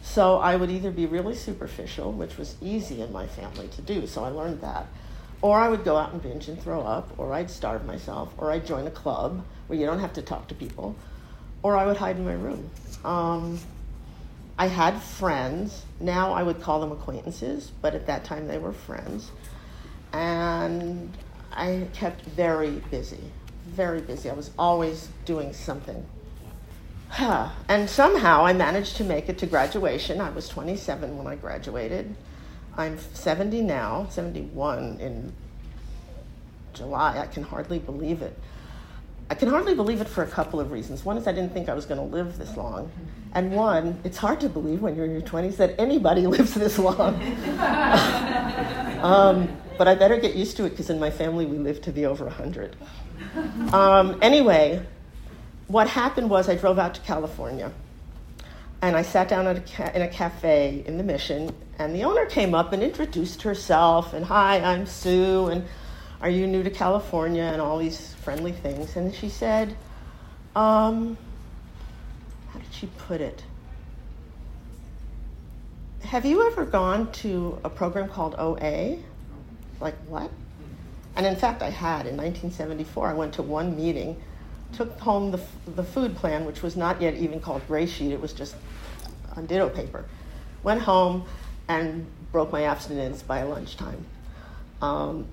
So 0.02 0.38
I 0.38 0.56
would 0.56 0.70
either 0.70 0.90
be 0.90 1.06
really 1.06 1.34
superficial, 1.34 2.12
which 2.12 2.38
was 2.38 2.54
easy 2.62 3.02
in 3.02 3.12
my 3.12 3.26
family 3.26 3.68
to 3.68 3.82
do, 3.82 4.06
so 4.06 4.24
I 4.24 4.28
learned 4.28 4.60
that 4.62 4.86
or 5.40 5.58
I 5.58 5.68
would 5.68 5.84
go 5.84 5.96
out 5.96 6.12
and 6.12 6.22
binge 6.22 6.48
and 6.48 6.60
throw 6.60 6.80
up, 6.82 7.12
or 7.16 7.32
I'd 7.32 7.50
starve 7.50 7.84
myself, 7.84 8.32
or 8.38 8.50
I'd 8.50 8.66
join 8.66 8.86
a 8.86 8.90
club 8.90 9.44
where 9.66 9.78
you 9.78 9.86
don't 9.86 10.00
have 10.00 10.14
to 10.14 10.22
talk 10.22 10.48
to 10.48 10.54
people, 10.54 10.96
or 11.62 11.76
I 11.76 11.86
would 11.86 11.96
hide 11.96 12.16
in 12.16 12.24
my 12.24 12.32
room. 12.32 12.70
Um, 13.04 13.60
I 14.58 14.66
had 14.66 15.00
friends. 15.00 15.84
Now 16.00 16.32
I 16.32 16.42
would 16.42 16.60
call 16.60 16.80
them 16.80 16.90
acquaintances, 16.90 17.70
but 17.80 17.94
at 17.94 18.06
that 18.06 18.24
time 18.24 18.48
they 18.48 18.58
were 18.58 18.72
friends. 18.72 19.30
And 20.12 21.16
I 21.52 21.86
kept 21.92 22.22
very 22.22 22.82
busy, 22.90 23.20
very 23.66 24.00
busy. 24.00 24.30
I 24.30 24.34
was 24.34 24.50
always 24.58 25.08
doing 25.24 25.52
something. 25.52 26.06
and 27.68 27.88
somehow 27.88 28.44
I 28.44 28.52
managed 28.52 28.96
to 28.96 29.04
make 29.04 29.28
it 29.28 29.38
to 29.38 29.46
graduation. 29.46 30.20
I 30.20 30.30
was 30.30 30.48
27 30.48 31.16
when 31.16 31.26
I 31.26 31.36
graduated. 31.36 32.14
I'm 32.76 32.98
70 32.98 33.62
now, 33.62 34.06
71 34.10 34.98
in 35.00 35.32
July. 36.74 37.18
I 37.18 37.26
can 37.26 37.42
hardly 37.42 37.78
believe 37.78 38.22
it. 38.22 38.38
I 39.30 39.34
can 39.34 39.48
hardly 39.48 39.74
believe 39.74 40.00
it 40.00 40.08
for 40.08 40.22
a 40.22 40.26
couple 40.26 40.58
of 40.58 40.70
reasons. 40.70 41.04
One 41.04 41.18
is 41.18 41.26
I 41.26 41.32
didn't 41.32 41.52
think 41.52 41.68
I 41.68 41.74
was 41.74 41.84
going 41.84 41.98
to 41.98 42.16
live 42.16 42.38
this 42.38 42.56
long. 42.56 42.90
And 43.34 43.52
one, 43.52 44.00
it's 44.04 44.16
hard 44.16 44.40
to 44.40 44.48
believe 44.48 44.80
when 44.80 44.96
you're 44.96 45.04
in 45.04 45.12
your 45.12 45.20
20s 45.22 45.56
that 45.56 45.78
anybody 45.78 46.26
lives 46.26 46.54
this 46.54 46.78
long. 46.78 47.14
um, 49.02 49.48
but 49.78 49.88
I 49.88 49.94
better 49.94 50.18
get 50.18 50.34
used 50.34 50.56
to 50.58 50.64
it 50.66 50.70
because 50.70 50.90
in 50.90 50.98
my 50.98 51.10
family 51.10 51.46
we 51.46 51.56
live 51.56 51.80
to 51.82 51.92
be 51.92 52.04
over 52.04 52.24
100. 52.24 52.76
Um, 53.72 54.18
anyway, 54.20 54.84
what 55.68 55.88
happened 55.88 56.28
was 56.28 56.48
I 56.48 56.56
drove 56.56 56.78
out 56.78 56.94
to 56.94 57.00
California 57.02 57.72
and 58.82 58.96
I 58.96 59.02
sat 59.02 59.28
down 59.28 59.46
a 59.46 59.60
ca- 59.60 59.92
in 59.94 60.02
a 60.02 60.08
cafe 60.08 60.84
in 60.86 60.98
the 60.98 61.02
Mission, 61.04 61.52
and 61.78 61.94
the 61.94 62.04
owner 62.04 62.26
came 62.26 62.54
up 62.54 62.72
and 62.72 62.82
introduced 62.82 63.42
herself 63.42 64.12
and, 64.12 64.24
Hi, 64.24 64.60
I'm 64.60 64.86
Sue, 64.86 65.48
and 65.48 65.64
are 66.20 66.30
you 66.30 66.46
new 66.46 66.62
to 66.62 66.70
California? 66.70 67.42
and 67.42 67.60
all 67.60 67.78
these 67.78 68.14
friendly 68.22 68.52
things. 68.52 68.96
And 68.96 69.12
she 69.12 69.28
said, 69.28 69.76
um, 70.54 71.16
How 72.52 72.60
did 72.60 72.72
she 72.72 72.86
put 72.86 73.20
it? 73.20 73.42
Have 76.02 76.24
you 76.24 76.46
ever 76.46 76.64
gone 76.64 77.10
to 77.12 77.58
a 77.64 77.70
program 77.70 78.08
called 78.08 78.36
OA? 78.38 78.98
Like, 79.80 79.96
what? 80.06 80.30
And 81.16 81.26
in 81.26 81.36
fact, 81.36 81.62
I 81.62 81.70
had. 81.70 82.06
In 82.06 82.16
1974, 82.16 83.08
I 83.08 83.12
went 83.12 83.34
to 83.34 83.42
one 83.42 83.76
meeting, 83.76 84.20
took 84.72 84.98
home 85.00 85.30
the, 85.30 85.40
the 85.74 85.82
food 85.82 86.16
plan, 86.16 86.44
which 86.44 86.62
was 86.62 86.76
not 86.76 87.00
yet 87.02 87.14
even 87.14 87.40
called 87.40 87.66
gray 87.66 87.86
sheet, 87.86 88.12
it 88.12 88.20
was 88.20 88.32
just 88.32 88.54
on 89.36 89.46
ditto 89.46 89.68
paper. 89.68 90.04
Went 90.62 90.80
home 90.80 91.24
and 91.68 92.06
broke 92.32 92.52
my 92.52 92.64
abstinence 92.64 93.22
by 93.22 93.42
lunchtime. 93.42 94.04
Um, 94.80 95.26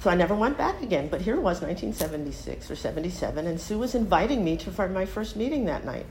so 0.00 0.10
I 0.10 0.14
never 0.14 0.34
went 0.34 0.56
back 0.56 0.82
again. 0.82 1.08
But 1.08 1.20
here 1.20 1.34
it 1.34 1.42
was, 1.42 1.60
1976 1.60 2.70
or 2.70 2.76
77, 2.76 3.46
and 3.46 3.60
Sue 3.60 3.78
was 3.78 3.94
inviting 3.94 4.44
me 4.44 4.56
to 4.58 4.70
for 4.70 4.88
my 4.88 5.04
first 5.04 5.36
meeting 5.36 5.64
that 5.66 5.84
night. 5.84 6.06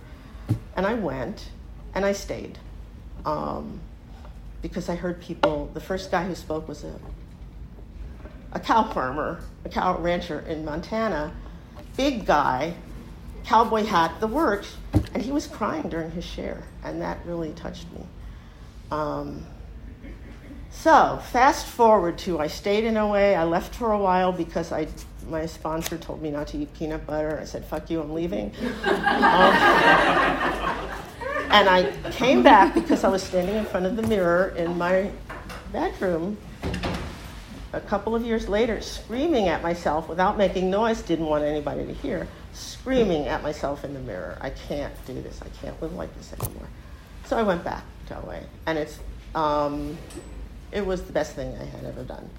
And 0.75 0.85
I 0.85 0.93
went, 0.93 1.49
and 1.93 2.05
I 2.05 2.11
stayed. 2.11 2.57
Um, 3.25 3.79
because 4.61 4.89
I 4.89 4.95
heard 4.95 5.21
people, 5.21 5.69
the 5.73 5.79
first 5.79 6.11
guy 6.11 6.25
who 6.25 6.35
spoke 6.35 6.67
was 6.67 6.83
a, 6.83 6.93
a 8.57 8.59
cow 8.59 8.83
farmer, 8.91 9.39
a 9.65 9.69
cow 9.69 9.95
rancher 9.99 10.39
in 10.41 10.65
Montana, 10.65 11.31
big 11.95 12.25
guy, 12.25 12.73
cowboy 13.43 13.83
hat, 13.83 14.19
the 14.19 14.25
works, 14.25 14.75
and 15.13 15.21
he 15.21 15.31
was 15.31 15.45
crying 15.45 15.87
during 15.89 16.09
his 16.09 16.25
share, 16.25 16.63
and 16.83 16.99
that 16.99 17.19
really 17.23 17.51
touched 17.51 17.85
me. 17.93 18.03
Um, 18.89 19.45
so, 20.71 21.21
fast 21.31 21.67
forward 21.67 22.17
to 22.19 22.39
I 22.39 22.47
stayed 22.47 22.83
in 22.83 22.97
OA. 22.97 23.33
I 23.33 23.43
left 23.43 23.75
for 23.75 23.91
a 23.91 23.97
while 23.97 24.31
because 24.31 24.71
I, 24.71 24.87
my 25.29 25.45
sponsor 25.45 25.97
told 25.97 26.23
me 26.23 26.31
not 26.31 26.47
to 26.47 26.57
eat 26.57 26.73
peanut 26.73 27.05
butter. 27.05 27.37
I 27.39 27.45
said, 27.45 27.63
fuck 27.63 27.91
you, 27.91 28.01
I'm 28.01 28.11
leaving. 28.11 28.51
um, 28.63 28.83
and 31.51 31.69
I 31.69 31.93
came 32.11 32.41
back 32.41 32.73
because 32.73 33.03
I 33.03 33.09
was 33.09 33.21
standing 33.21 33.55
in 33.55 33.65
front 33.65 33.85
of 33.85 33.95
the 33.95 34.03
mirror 34.03 34.49
in 34.57 34.77
my 34.79 35.11
bedroom 35.71 36.37
a 37.73 37.81
couple 37.81 38.15
of 38.15 38.25
years 38.25 38.47
later, 38.47 38.81
screaming 38.81 39.47
at 39.47 39.61
myself 39.61 40.07
without 40.07 40.37
making 40.37 40.69
noise, 40.69 41.01
didn't 41.01 41.25
want 41.25 41.43
anybody 41.43 41.85
to 41.85 41.93
hear, 41.93 42.27
screaming 42.53 43.27
at 43.27 43.43
myself 43.43 43.83
in 43.83 43.93
the 43.93 43.99
mirror, 43.99 44.37
I 44.41 44.51
can't 44.51 44.93
do 45.05 45.13
this, 45.21 45.41
I 45.41 45.49
can't 45.61 45.79
live 45.81 45.93
like 45.93 46.15
this 46.17 46.33
anymore. 46.33 46.67
So 47.25 47.37
I 47.37 47.43
went 47.43 47.63
back 47.63 47.83
to 48.07 48.17
OA, 48.17 48.39
and 48.65 48.77
it's, 48.77 48.99
um, 49.35 49.97
it 50.71 50.85
was 50.85 51.03
the 51.03 51.11
best 51.11 51.33
thing 51.33 51.55
I 51.55 51.65
had 51.65 51.83
ever 51.83 52.03
done. 52.03 52.29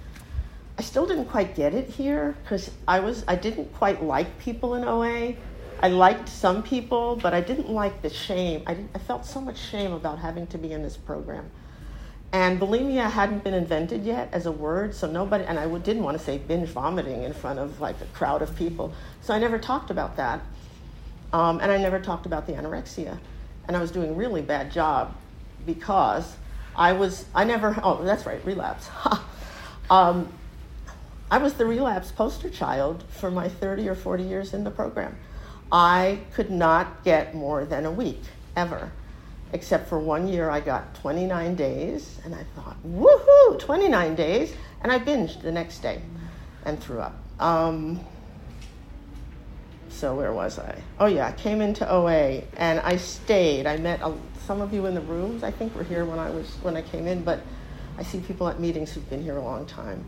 I 0.78 0.82
still 0.82 1.06
didn't 1.06 1.26
quite 1.26 1.56
get 1.56 1.74
it 1.74 1.90
here 1.90 2.36
because 2.42 2.70
I 2.86 3.00
was 3.00 3.24
I 3.26 3.34
didn't 3.34 3.74
quite 3.74 4.00
like 4.00 4.38
people 4.38 4.76
in 4.76 4.84
OA. 4.84 5.34
I 5.82 5.88
liked 5.88 6.28
some 6.28 6.62
people, 6.62 7.16
but 7.16 7.34
I 7.34 7.40
didn't 7.40 7.68
like 7.68 8.00
the 8.00 8.10
shame. 8.10 8.62
I, 8.64 8.76
I 8.94 8.98
felt 8.98 9.26
so 9.26 9.40
much 9.40 9.58
shame 9.58 9.92
about 9.92 10.20
having 10.20 10.46
to 10.48 10.58
be 10.58 10.72
in 10.72 10.82
this 10.82 10.96
program. 10.96 11.50
And 12.32 12.60
bulimia 12.60 13.10
hadn't 13.10 13.42
been 13.42 13.54
invented 13.54 14.04
yet 14.04 14.28
as 14.32 14.44
a 14.44 14.52
word, 14.52 14.94
so 14.94 15.10
nobody, 15.10 15.44
and 15.44 15.58
I 15.58 15.66
didn't 15.78 16.02
want 16.02 16.18
to 16.18 16.22
say 16.22 16.36
binge 16.36 16.68
vomiting 16.68 17.22
in 17.22 17.32
front 17.32 17.58
of 17.58 17.80
like 17.80 17.98
a 18.02 18.04
crowd 18.06 18.42
of 18.42 18.54
people. 18.54 18.92
So 19.22 19.32
I 19.32 19.38
never 19.38 19.58
talked 19.58 19.90
about 19.90 20.16
that. 20.16 20.40
Um, 21.32 21.60
and 21.60 21.72
I 21.72 21.78
never 21.78 21.98
talked 21.98 22.26
about 22.26 22.46
the 22.46 22.52
anorexia. 22.52 23.18
And 23.66 23.76
I 23.76 23.80
was 23.80 23.90
doing 23.90 24.10
a 24.10 24.12
really 24.12 24.42
bad 24.42 24.70
job 24.72 25.14
because 25.64 26.36
I 26.76 26.92
was, 26.92 27.24
I 27.34 27.44
never, 27.44 27.78
oh, 27.82 28.02
that's 28.04 28.26
right, 28.26 28.44
relapse. 28.44 28.88
um, 29.90 30.30
I 31.30 31.38
was 31.38 31.54
the 31.54 31.66
relapse 31.66 32.10
poster 32.10 32.48
child 32.48 33.04
for 33.08 33.30
my 33.30 33.48
30 33.48 33.88
or 33.88 33.94
40 33.94 34.22
years 34.22 34.54
in 34.54 34.64
the 34.64 34.70
program. 34.70 35.16
I 35.70 36.20
could 36.32 36.50
not 36.50 37.04
get 37.04 37.34
more 37.34 37.64
than 37.64 37.84
a 37.84 37.90
week, 37.90 38.22
ever. 38.56 38.90
Except 39.52 39.88
for 39.88 39.98
one 39.98 40.28
year, 40.28 40.50
I 40.50 40.60
got 40.60 40.94
29 40.96 41.54
days, 41.54 42.18
and 42.24 42.34
I 42.34 42.44
thought, 42.54 42.76
woohoo, 42.86 43.58
29 43.58 44.14
days. 44.14 44.54
And 44.82 44.92
I 44.92 44.98
binged 44.98 45.42
the 45.42 45.52
next 45.52 45.78
day 45.78 46.02
and 46.64 46.82
threw 46.82 47.00
up. 47.00 47.16
Um, 47.40 48.00
so, 49.88 50.14
where 50.14 50.32
was 50.32 50.58
I? 50.58 50.80
Oh, 51.00 51.06
yeah, 51.06 51.26
I 51.26 51.32
came 51.32 51.60
into 51.60 51.90
OA 51.90 52.42
and 52.56 52.78
I 52.80 52.96
stayed. 52.96 53.66
I 53.66 53.78
met 53.78 54.00
a, 54.02 54.14
some 54.44 54.60
of 54.60 54.72
you 54.72 54.86
in 54.86 54.94
the 54.94 55.00
rooms, 55.00 55.42
I 55.42 55.50
think, 55.50 55.74
were 55.74 55.82
here 55.82 56.04
when 56.04 56.18
I, 56.18 56.30
was, 56.30 56.46
when 56.62 56.76
I 56.76 56.82
came 56.82 57.06
in, 57.06 57.24
but 57.24 57.40
I 57.96 58.02
see 58.02 58.20
people 58.20 58.48
at 58.48 58.60
meetings 58.60 58.92
who've 58.92 59.08
been 59.08 59.22
here 59.22 59.36
a 59.36 59.42
long 59.42 59.66
time. 59.66 60.04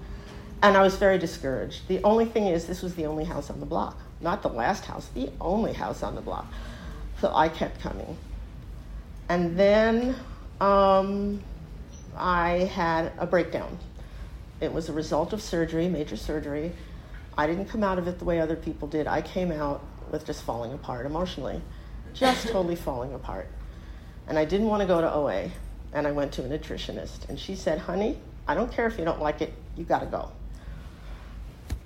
And 0.62 0.76
I 0.76 0.82
was 0.82 0.96
very 0.96 1.18
discouraged. 1.18 1.88
The 1.88 2.02
only 2.04 2.26
thing 2.26 2.46
is, 2.46 2.66
this 2.66 2.82
was 2.82 2.94
the 2.94 3.06
only 3.06 3.24
house 3.24 3.50
on 3.50 3.58
the 3.58 3.66
block 3.66 3.96
not 4.20 4.42
the 4.42 4.48
last 4.48 4.84
house, 4.84 5.08
the 5.14 5.30
only 5.40 5.72
house 5.72 6.02
on 6.02 6.14
the 6.14 6.20
block. 6.20 6.46
So 7.20 7.32
I 7.34 7.48
kept 7.48 7.80
coming. 7.80 8.16
And 9.30 9.56
then 9.56 10.16
um, 10.60 11.40
I 12.16 12.68
had 12.74 13.12
a 13.16 13.26
breakdown. 13.26 13.78
It 14.60 14.72
was 14.72 14.88
a 14.88 14.92
result 14.92 15.32
of 15.32 15.40
surgery, 15.40 15.88
major 15.88 16.16
surgery. 16.16 16.72
I 17.38 17.46
didn't 17.46 17.66
come 17.66 17.84
out 17.84 17.96
of 17.96 18.08
it 18.08 18.18
the 18.18 18.24
way 18.24 18.40
other 18.40 18.56
people 18.56 18.88
did. 18.88 19.06
I 19.06 19.22
came 19.22 19.52
out 19.52 19.84
with 20.10 20.26
just 20.26 20.42
falling 20.42 20.72
apart 20.72 21.06
emotionally, 21.06 21.62
just 22.12 22.48
totally 22.48 22.74
falling 22.74 23.14
apart. 23.14 23.46
And 24.26 24.36
I 24.36 24.44
didn't 24.44 24.66
want 24.66 24.80
to 24.80 24.86
go 24.88 25.00
to 25.00 25.14
OA. 25.14 25.48
And 25.92 26.08
I 26.08 26.10
went 26.10 26.32
to 26.32 26.44
a 26.44 26.48
nutritionist. 26.48 27.28
And 27.28 27.38
she 27.38 27.54
said, 27.54 27.78
honey, 27.78 28.18
I 28.48 28.56
don't 28.56 28.72
care 28.72 28.88
if 28.88 28.98
you 28.98 29.04
don't 29.04 29.20
like 29.20 29.42
it, 29.42 29.54
you 29.76 29.84
got 29.84 30.00
to 30.00 30.06
go. 30.06 30.32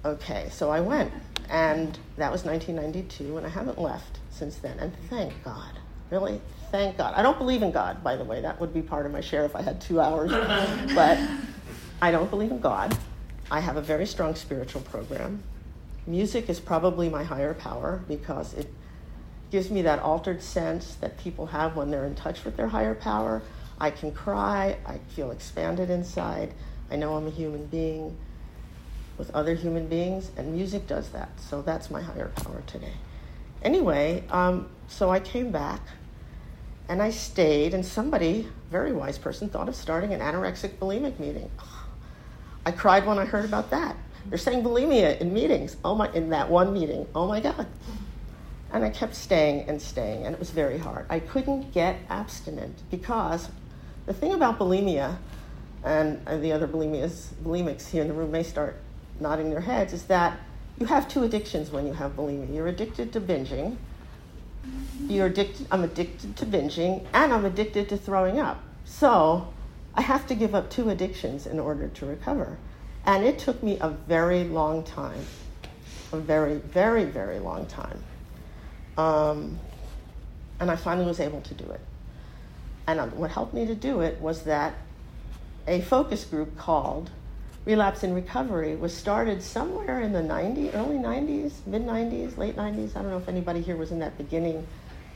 Okay, 0.02 0.48
so 0.50 0.70
I 0.70 0.80
went. 0.80 1.12
And 1.50 1.98
that 2.16 2.32
was 2.32 2.46
1992, 2.46 3.36
and 3.36 3.46
I 3.46 3.50
haven't 3.50 3.78
left 3.78 4.20
since 4.30 4.56
then. 4.56 4.78
And 4.78 4.96
thank 5.10 5.44
God. 5.44 5.78
Really, 6.10 6.40
thank 6.74 6.96
God. 6.96 7.14
I 7.14 7.22
don't 7.22 7.38
believe 7.38 7.62
in 7.62 7.70
God, 7.70 8.02
by 8.02 8.16
the 8.16 8.24
way. 8.24 8.40
That 8.40 8.58
would 8.58 8.74
be 8.74 8.82
part 8.82 9.06
of 9.06 9.12
my 9.12 9.20
share 9.20 9.44
if 9.44 9.54
I 9.54 9.62
had 9.62 9.80
two 9.80 10.00
hours. 10.00 10.32
but 10.94 11.16
I 12.02 12.10
don't 12.10 12.28
believe 12.28 12.50
in 12.50 12.58
God. 12.58 12.98
I 13.48 13.60
have 13.60 13.76
a 13.76 13.80
very 13.80 14.06
strong 14.06 14.34
spiritual 14.34 14.80
program. 14.80 15.44
Music 16.04 16.48
is 16.50 16.58
probably 16.58 17.08
my 17.08 17.22
higher 17.22 17.54
power 17.54 18.02
because 18.08 18.54
it 18.54 18.66
gives 19.52 19.70
me 19.70 19.82
that 19.82 20.00
altered 20.00 20.42
sense 20.42 20.96
that 20.96 21.16
people 21.16 21.46
have 21.46 21.76
when 21.76 21.92
they're 21.92 22.06
in 22.06 22.16
touch 22.16 22.44
with 22.44 22.56
their 22.56 22.66
higher 22.66 22.96
power. 22.96 23.40
I 23.78 23.92
can 23.92 24.10
cry, 24.10 24.76
I 24.84 24.98
feel 25.14 25.30
expanded 25.30 25.90
inside, 25.90 26.54
I 26.90 26.96
know 26.96 27.14
I'm 27.14 27.28
a 27.28 27.30
human 27.30 27.66
being 27.66 28.16
with 29.16 29.30
other 29.30 29.54
human 29.54 29.86
beings, 29.86 30.32
and 30.36 30.52
music 30.52 30.88
does 30.88 31.10
that. 31.10 31.28
So 31.38 31.62
that's 31.62 31.88
my 31.88 32.02
higher 32.02 32.32
power 32.34 32.64
today. 32.66 32.94
Anyway, 33.62 34.24
um, 34.30 34.68
so 34.88 35.10
I 35.10 35.20
came 35.20 35.52
back 35.52 35.80
and 36.88 37.02
I 37.02 37.10
stayed, 37.10 37.74
and 37.74 37.84
somebody, 37.84 38.48
very 38.70 38.92
wise 38.92 39.18
person, 39.18 39.48
thought 39.48 39.68
of 39.68 39.74
starting 39.74 40.12
an 40.12 40.20
anorexic 40.20 40.76
bulimic 40.78 41.18
meeting. 41.18 41.50
I 42.66 42.72
cried 42.72 43.06
when 43.06 43.18
I 43.18 43.24
heard 43.24 43.44
about 43.44 43.70
that. 43.70 43.96
They're 44.28 44.38
saying 44.38 44.62
bulimia 44.62 45.20
in 45.20 45.32
meetings. 45.32 45.76
Oh 45.84 45.94
my, 45.94 46.10
in 46.12 46.30
that 46.30 46.48
one 46.48 46.72
meeting. 46.72 47.06
Oh 47.14 47.26
my 47.26 47.40
God. 47.40 47.66
And 48.72 48.84
I 48.84 48.90
kept 48.90 49.14
staying 49.14 49.68
and 49.68 49.80
staying, 49.80 50.26
and 50.26 50.34
it 50.34 50.38
was 50.38 50.50
very 50.50 50.78
hard. 50.78 51.06
I 51.08 51.20
couldn't 51.20 51.72
get 51.72 52.00
abstinent 52.08 52.82
because 52.90 53.48
the 54.06 54.12
thing 54.12 54.32
about 54.32 54.58
bulimia, 54.58 55.18
and, 55.84 56.20
the 56.42 56.52
other 56.52 56.66
bulimias, 56.66 57.28
bulimics 57.44 57.90
here 57.90 58.02
in 58.02 58.08
the 58.08 58.14
room 58.14 58.30
may 58.30 58.42
start 58.42 58.76
nodding 59.20 59.50
their 59.50 59.60
heads 59.60 59.92
is 59.92 60.04
that 60.04 60.38
you 60.78 60.86
have 60.86 61.06
two 61.08 61.22
addictions 61.22 61.70
when 61.70 61.86
you 61.86 61.92
have 61.92 62.16
bulimia. 62.16 62.52
You're 62.52 62.66
addicted 62.66 63.12
to 63.12 63.20
binging. 63.20 63.76
You're 65.08 65.26
addicted. 65.26 65.66
I'm 65.70 65.84
addicted 65.84 66.36
to 66.36 66.46
binging, 66.46 67.06
and 67.12 67.32
I'm 67.32 67.44
addicted 67.44 67.88
to 67.90 67.96
throwing 67.96 68.38
up. 68.38 68.62
So 68.84 69.52
I 69.94 70.02
have 70.02 70.26
to 70.28 70.34
give 70.34 70.54
up 70.54 70.70
two 70.70 70.90
addictions 70.90 71.46
in 71.46 71.60
order 71.60 71.88
to 71.88 72.06
recover. 72.06 72.58
And 73.06 73.24
it 73.24 73.38
took 73.38 73.62
me 73.62 73.78
a 73.80 73.90
very 73.90 74.44
long 74.44 74.82
time, 74.82 75.20
a 76.12 76.16
very, 76.16 76.56
very, 76.56 77.04
very 77.04 77.38
long 77.38 77.66
time. 77.66 78.02
Um, 78.96 79.58
and 80.60 80.70
I 80.70 80.76
finally 80.76 81.06
was 81.06 81.20
able 81.20 81.40
to 81.42 81.54
do 81.54 81.70
it. 81.70 81.80
And 82.86 83.00
um, 83.00 83.10
what 83.18 83.30
helped 83.30 83.54
me 83.54 83.66
to 83.66 83.74
do 83.74 84.00
it 84.00 84.20
was 84.20 84.42
that 84.44 84.74
a 85.66 85.80
focus 85.82 86.24
group 86.24 86.56
called 86.56 87.10
Relapse 87.64 88.02
and 88.02 88.14
Recovery 88.14 88.76
was 88.76 88.94
started 88.94 89.42
somewhere 89.42 90.02
in 90.02 90.12
the 90.12 90.20
90s, 90.20 90.74
early 90.74 90.96
90s, 90.96 91.52
mid 91.66 91.82
90s, 91.86 92.36
late 92.36 92.56
90s. 92.56 92.94
I 92.94 93.00
don't 93.00 93.10
know 93.10 93.16
if 93.16 93.28
anybody 93.28 93.62
here 93.62 93.76
was 93.76 93.90
in 93.90 94.00
that 94.00 94.18
beginning 94.18 94.66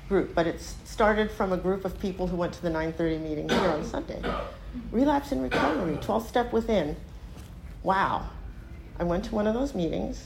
group, 0.09 0.35
but 0.35 0.47
it 0.47 0.59
started 0.85 1.31
from 1.31 1.53
a 1.53 1.59
group 1.59 1.85
of 1.85 2.01
people 2.01 2.27
who 2.27 2.39
went 2.39 2.55
to 2.55 2.63
the 2.63 2.71
9:30 2.71 3.19
meeting 3.19 3.49
here 3.51 3.69
on 3.69 3.85
Sunday. 3.85 4.23
Relapse 4.91 5.31
and 5.31 5.43
Recovery, 5.43 5.99
12 6.01 6.27
Step 6.27 6.53
Within. 6.53 6.97
Wow. 7.83 8.31
I 8.99 9.05
went 9.05 9.27
to 9.27 9.35
one 9.35 9.47
of 9.47 9.53
those 9.53 9.75
meetings. 9.75 10.25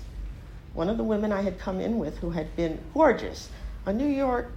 One 0.75 0.89
of 0.89 0.99
the 0.99 1.05
women 1.05 1.33
I 1.33 1.43
had 1.43 1.59
come 1.59 1.81
in 1.81 1.99
with 1.99 2.19
who 2.19 2.31
had 2.31 2.55
been 2.55 2.79
gorgeous, 2.95 3.49
a 3.85 3.93
New 3.93 4.07
York 4.07 4.53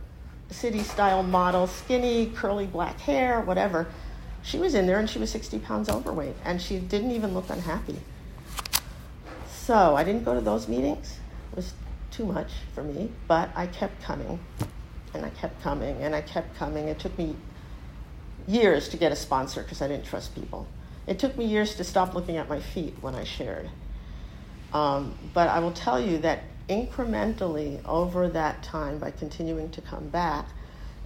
City 0.51 0.83
style 0.83 1.23
model, 1.23 1.65
skinny, 1.65 2.27
curly 2.27 2.67
black 2.67 2.99
hair, 2.99 3.41
whatever 3.41 3.87
she 4.45 4.59
was 4.59 4.75
in 4.75 4.85
there 4.85 4.99
and 4.99 5.09
she 5.09 5.17
was 5.17 5.31
60 5.31 5.59
pounds 5.59 5.89
overweight 5.89 6.35
and 6.45 6.61
she 6.61 6.77
didn't 6.77 7.11
even 7.11 7.33
look 7.33 7.49
unhappy. 7.49 7.99
So 9.47 9.95
I 9.95 10.03
didn't 10.03 10.23
go 10.23 10.35
to 10.35 10.41
those 10.41 10.67
meetings. 10.67 11.17
It 11.51 11.55
was 11.55 11.73
too 12.11 12.25
much 12.25 12.51
for 12.75 12.83
me, 12.83 13.11
but 13.27 13.49
I 13.55 13.65
kept 13.65 14.01
coming 14.03 14.39
and 15.15 15.25
I 15.25 15.29
kept 15.31 15.61
coming 15.63 15.97
and 16.03 16.13
I 16.13 16.21
kept 16.21 16.55
coming. 16.57 16.87
It 16.87 16.99
took 16.99 17.17
me 17.17 17.35
years 18.47 18.87
to 18.89 18.97
get 18.97 19.11
a 19.11 19.15
sponsor 19.15 19.63
because 19.63 19.81
I 19.81 19.87
didn't 19.87 20.05
trust 20.05 20.35
people. 20.35 20.67
It 21.07 21.17
took 21.17 21.35
me 21.37 21.45
years 21.45 21.75
to 21.75 21.83
stop 21.83 22.13
looking 22.13 22.37
at 22.37 22.47
my 22.47 22.59
feet 22.59 22.95
when 23.01 23.15
I 23.15 23.23
shared. 23.23 23.69
Um, 24.73 25.17
but 25.33 25.49
I 25.49 25.59
will 25.59 25.71
tell 25.71 25.99
you 25.99 26.19
that 26.19 26.43
incrementally 26.69 27.83
over 27.85 28.27
that 28.29 28.61
time, 28.61 28.99
by 28.99 29.09
continuing 29.11 29.69
to 29.71 29.81
come 29.81 30.07
back, 30.09 30.47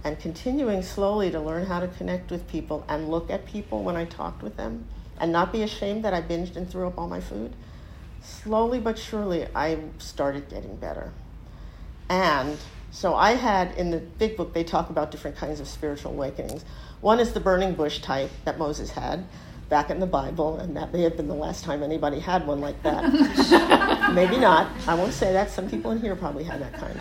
and 0.04 0.18
continuing 0.18 0.82
slowly 0.82 1.30
to 1.30 1.40
learn 1.40 1.66
how 1.66 1.80
to 1.80 1.88
connect 1.88 2.30
with 2.30 2.48
people 2.48 2.84
and 2.88 3.10
look 3.10 3.30
at 3.30 3.46
people 3.46 3.82
when 3.82 3.96
I 3.96 4.04
talked 4.04 4.42
with 4.42 4.56
them 4.56 4.86
and 5.18 5.30
not 5.30 5.52
be 5.52 5.62
ashamed 5.62 6.04
that 6.04 6.14
I 6.14 6.22
binged 6.22 6.56
and 6.56 6.68
threw 6.68 6.86
up 6.86 6.98
all 6.98 7.08
my 7.08 7.20
food. 7.20 7.54
Slowly 8.22 8.80
but 8.80 8.98
surely, 8.98 9.46
I 9.54 9.78
started 9.98 10.48
getting 10.48 10.76
better. 10.76 11.12
And 12.08 12.58
so 12.90 13.14
I 13.14 13.32
had 13.32 13.76
in 13.76 13.90
the 13.90 13.98
big 13.98 14.36
book, 14.36 14.52
they 14.52 14.64
talk 14.64 14.90
about 14.90 15.10
different 15.10 15.36
kinds 15.36 15.60
of 15.60 15.68
spiritual 15.68 16.12
awakenings. 16.12 16.64
One 17.00 17.20
is 17.20 17.32
the 17.32 17.40
burning 17.40 17.74
bush 17.74 18.00
type 18.00 18.30
that 18.44 18.58
Moses 18.58 18.90
had 18.90 19.24
back 19.68 19.88
in 19.90 20.00
the 20.00 20.06
Bible, 20.06 20.58
and 20.58 20.76
that 20.76 20.92
may 20.92 21.02
have 21.02 21.16
been 21.16 21.28
the 21.28 21.34
last 21.34 21.62
time 21.62 21.82
anybody 21.82 22.18
had 22.18 22.46
one 22.46 22.60
like 22.60 22.82
that. 22.82 24.12
Maybe 24.14 24.36
not. 24.36 24.68
I 24.88 24.94
won't 24.94 25.12
say 25.12 25.32
that. 25.32 25.50
Some 25.50 25.70
people 25.70 25.92
in 25.92 26.00
here 26.00 26.16
probably 26.16 26.44
had 26.44 26.60
that 26.60 26.74
kind. 26.74 27.00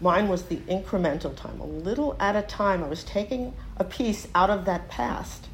Mine 0.00 0.28
was 0.28 0.44
the 0.44 0.56
incremental 0.56 1.34
time. 1.34 1.60
A 1.60 1.66
little 1.66 2.16
at 2.20 2.36
a 2.36 2.42
time, 2.42 2.82
I 2.82 2.88
was 2.88 3.04
taking 3.04 3.54
a 3.76 3.84
piece 3.84 4.28
out 4.34 4.50
of 4.50 4.64
that 4.66 4.88
past 4.88 5.46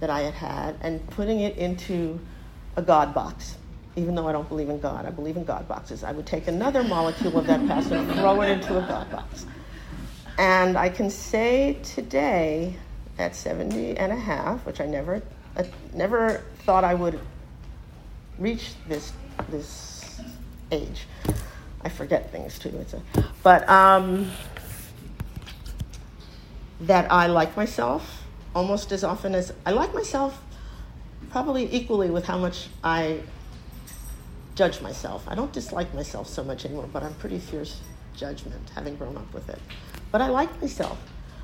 that 0.00 0.10
I 0.10 0.20
had 0.20 0.34
had 0.34 0.76
and 0.80 1.04
putting 1.10 1.40
it 1.40 1.56
into 1.56 2.20
a 2.76 2.82
God 2.82 3.14
box. 3.14 3.56
Even 3.96 4.14
though 4.14 4.28
I 4.28 4.32
don't 4.32 4.48
believe 4.48 4.68
in 4.68 4.78
God, 4.78 5.06
I 5.06 5.10
believe 5.10 5.36
in 5.36 5.44
God 5.44 5.66
boxes. 5.66 6.04
I 6.04 6.12
would 6.12 6.26
take 6.26 6.46
another 6.46 6.84
molecule 6.84 7.36
of 7.38 7.46
that 7.46 7.66
past 7.66 7.90
and 7.90 8.10
throw 8.14 8.42
it 8.42 8.50
into 8.50 8.78
a 8.78 8.86
God 8.86 9.10
box. 9.10 9.46
And 10.38 10.76
I 10.76 10.88
can 10.88 11.10
say 11.10 11.78
today, 11.82 12.76
at 13.18 13.34
70 13.34 13.96
and 13.96 14.12
a 14.12 14.16
half, 14.16 14.64
which 14.64 14.80
I 14.80 14.86
never, 14.86 15.20
I 15.56 15.68
never 15.92 16.44
thought 16.60 16.84
I 16.84 16.94
would 16.94 17.18
reach 18.38 18.70
this, 18.86 19.12
this 19.50 20.20
age. 20.70 21.06
I 21.82 21.88
forget 21.88 22.30
things 22.32 22.58
too. 22.58 22.84
A, 23.14 23.24
but 23.42 23.68
um, 23.68 24.30
that 26.80 27.10
I 27.10 27.26
like 27.26 27.56
myself 27.56 28.24
almost 28.54 28.92
as 28.92 29.04
often 29.04 29.34
as 29.34 29.52
I 29.64 29.70
like 29.70 29.94
myself, 29.94 30.42
probably 31.30 31.72
equally 31.72 32.10
with 32.10 32.24
how 32.24 32.38
much 32.38 32.68
I 32.82 33.20
judge 34.54 34.80
myself. 34.80 35.24
I 35.28 35.34
don't 35.34 35.52
dislike 35.52 35.94
myself 35.94 36.26
so 36.26 36.42
much 36.42 36.64
anymore, 36.64 36.88
but 36.92 37.02
I'm 37.02 37.14
pretty 37.14 37.38
fierce 37.38 37.80
judgment, 38.16 38.70
having 38.74 38.96
grown 38.96 39.16
up 39.16 39.32
with 39.32 39.48
it. 39.48 39.60
But 40.10 40.20
I 40.20 40.28
like 40.28 40.60
myself. 40.60 40.98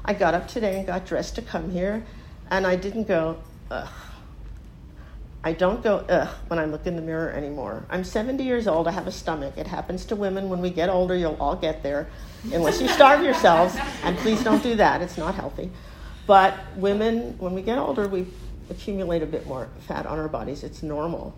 I 0.04 0.14
got 0.14 0.34
up 0.34 0.48
today 0.48 0.78
and 0.78 0.86
got 0.86 1.06
dressed 1.06 1.36
to 1.36 1.42
come 1.42 1.70
here, 1.70 2.04
and 2.50 2.66
I 2.66 2.76
didn't 2.76 3.04
go, 3.04 3.38
ugh 3.70 3.88
I 5.44 5.52
don't 5.52 5.82
go 5.82 5.98
ugh 6.08 6.28
when 6.48 6.58
I 6.58 6.64
look 6.64 6.86
in 6.86 6.96
the 6.96 7.02
mirror 7.02 7.30
anymore. 7.30 7.84
I'm 7.90 8.02
70 8.02 8.42
years 8.42 8.66
old. 8.66 8.88
I 8.88 8.92
have 8.92 9.06
a 9.06 9.12
stomach. 9.12 9.58
It 9.58 9.66
happens 9.66 10.06
to 10.06 10.16
women 10.16 10.48
when 10.48 10.62
we 10.62 10.70
get 10.70 10.88
older. 10.88 11.14
You'll 11.14 11.36
all 11.38 11.54
get 11.54 11.82
there, 11.82 12.08
unless 12.44 12.80
you 12.80 12.88
starve 12.88 13.22
yourselves. 13.22 13.76
And 14.04 14.16
please 14.16 14.42
don't 14.42 14.62
do 14.62 14.74
that. 14.76 15.02
It's 15.02 15.18
not 15.18 15.34
healthy. 15.34 15.70
But 16.26 16.54
women, 16.76 17.36
when 17.38 17.52
we 17.52 17.60
get 17.60 17.76
older, 17.76 18.08
we 18.08 18.26
accumulate 18.70 19.22
a 19.22 19.26
bit 19.26 19.46
more 19.46 19.68
fat 19.80 20.06
on 20.06 20.18
our 20.18 20.28
bodies. 20.28 20.64
It's 20.64 20.82
normal. 20.82 21.36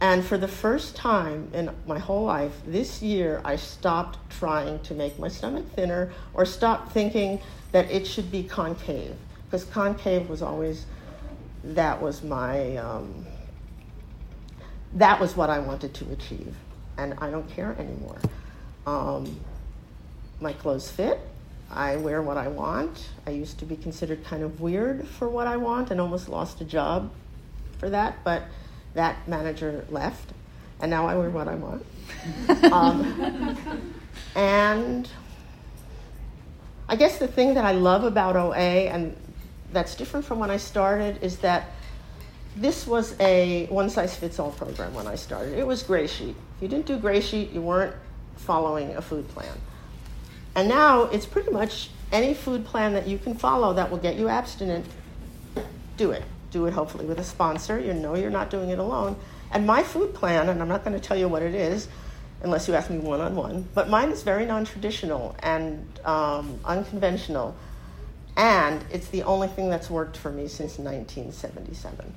And 0.00 0.24
for 0.24 0.38
the 0.38 0.48
first 0.48 0.96
time 0.96 1.50
in 1.52 1.70
my 1.86 1.98
whole 1.98 2.24
life, 2.24 2.54
this 2.66 3.02
year, 3.02 3.42
I 3.44 3.56
stopped 3.56 4.18
trying 4.30 4.80
to 4.80 4.94
make 4.94 5.18
my 5.18 5.28
stomach 5.28 5.66
thinner 5.74 6.10
or 6.32 6.46
stopped 6.46 6.92
thinking 6.92 7.40
that 7.72 7.90
it 7.90 8.06
should 8.06 8.30
be 8.30 8.42
concave. 8.42 9.14
Because 9.44 9.64
concave 9.64 10.30
was 10.30 10.40
always 10.40 10.86
that 11.74 12.00
was 12.00 12.22
my 12.22 12.76
um, 12.76 13.26
that 14.94 15.20
was 15.20 15.36
what 15.36 15.50
I 15.50 15.58
wanted 15.58 15.94
to 15.94 16.12
achieve, 16.12 16.54
and 16.96 17.14
I 17.18 17.30
don't 17.30 17.48
care 17.50 17.74
anymore. 17.78 18.18
Um, 18.86 19.40
my 20.40 20.52
clothes 20.52 20.90
fit. 20.90 21.20
I 21.70 21.96
wear 21.96 22.22
what 22.22 22.36
I 22.36 22.46
want. 22.46 23.08
I 23.26 23.30
used 23.30 23.58
to 23.58 23.64
be 23.64 23.76
considered 23.76 24.24
kind 24.24 24.44
of 24.44 24.60
weird 24.60 25.06
for 25.08 25.28
what 25.28 25.48
I 25.48 25.56
want 25.56 25.90
and 25.90 26.00
almost 26.00 26.28
lost 26.28 26.60
a 26.60 26.64
job 26.64 27.10
for 27.78 27.90
that, 27.90 28.22
but 28.22 28.44
that 28.94 29.26
manager 29.26 29.84
left, 29.90 30.30
and 30.80 30.90
now 30.90 31.06
I 31.06 31.16
wear 31.16 31.28
what 31.28 31.48
I 31.48 31.56
want. 31.56 31.84
um, 32.72 33.92
and 34.36 35.08
I 36.88 36.94
guess 36.94 37.18
the 37.18 37.26
thing 37.26 37.54
that 37.54 37.64
I 37.64 37.72
love 37.72 38.04
about 38.04 38.36
OA, 38.36 38.54
and 38.54 39.16
that's 39.72 39.94
different 39.94 40.24
from 40.24 40.38
when 40.38 40.50
I 40.50 40.56
started 40.56 41.22
is 41.22 41.38
that 41.38 41.70
this 42.56 42.86
was 42.86 43.14
a 43.20 43.66
one 43.66 43.90
size 43.90 44.16
fits 44.16 44.38
all 44.38 44.50
program 44.52 44.94
when 44.94 45.06
I 45.06 45.14
started. 45.14 45.58
It 45.58 45.66
was 45.66 45.82
gray 45.82 46.06
sheet. 46.06 46.34
If 46.56 46.62
you 46.62 46.68
didn't 46.68 46.86
do 46.86 46.98
gray 46.98 47.20
sheet, 47.20 47.52
you 47.52 47.60
weren't 47.60 47.94
following 48.36 48.96
a 48.96 49.02
food 49.02 49.28
plan. 49.28 49.60
And 50.54 50.68
now 50.68 51.02
it's 51.02 51.26
pretty 51.26 51.50
much 51.50 51.90
any 52.12 52.32
food 52.32 52.64
plan 52.64 52.94
that 52.94 53.06
you 53.06 53.18
can 53.18 53.34
follow 53.34 53.74
that 53.74 53.90
will 53.90 53.98
get 53.98 54.16
you 54.16 54.28
abstinent, 54.28 54.86
do 55.96 56.12
it. 56.12 56.22
Do 56.50 56.66
it 56.66 56.72
hopefully 56.72 57.04
with 57.04 57.18
a 57.18 57.24
sponsor. 57.24 57.78
You 57.78 57.92
know 57.92 58.14
you're 58.14 58.30
not 58.30 58.50
doing 58.50 58.70
it 58.70 58.78
alone. 58.78 59.16
And 59.50 59.66
my 59.66 59.82
food 59.82 60.14
plan, 60.14 60.48
and 60.48 60.62
I'm 60.62 60.68
not 60.68 60.84
going 60.84 60.98
to 60.98 61.06
tell 61.06 61.16
you 61.16 61.28
what 61.28 61.42
it 61.42 61.54
is 61.54 61.88
unless 62.42 62.68
you 62.68 62.74
ask 62.74 62.90
me 62.90 62.98
one 62.98 63.20
on 63.20 63.34
one, 63.34 63.68
but 63.74 63.88
mine 63.88 64.10
is 64.10 64.22
very 64.22 64.46
non 64.46 64.64
traditional 64.64 65.34
and 65.40 65.86
um, 66.04 66.58
unconventional. 66.64 67.54
And 68.36 68.84
it's 68.92 69.08
the 69.08 69.22
only 69.22 69.48
thing 69.48 69.70
that's 69.70 69.88
worked 69.88 70.16
for 70.16 70.30
me 70.30 70.46
since 70.48 70.78
1977. 70.78 72.14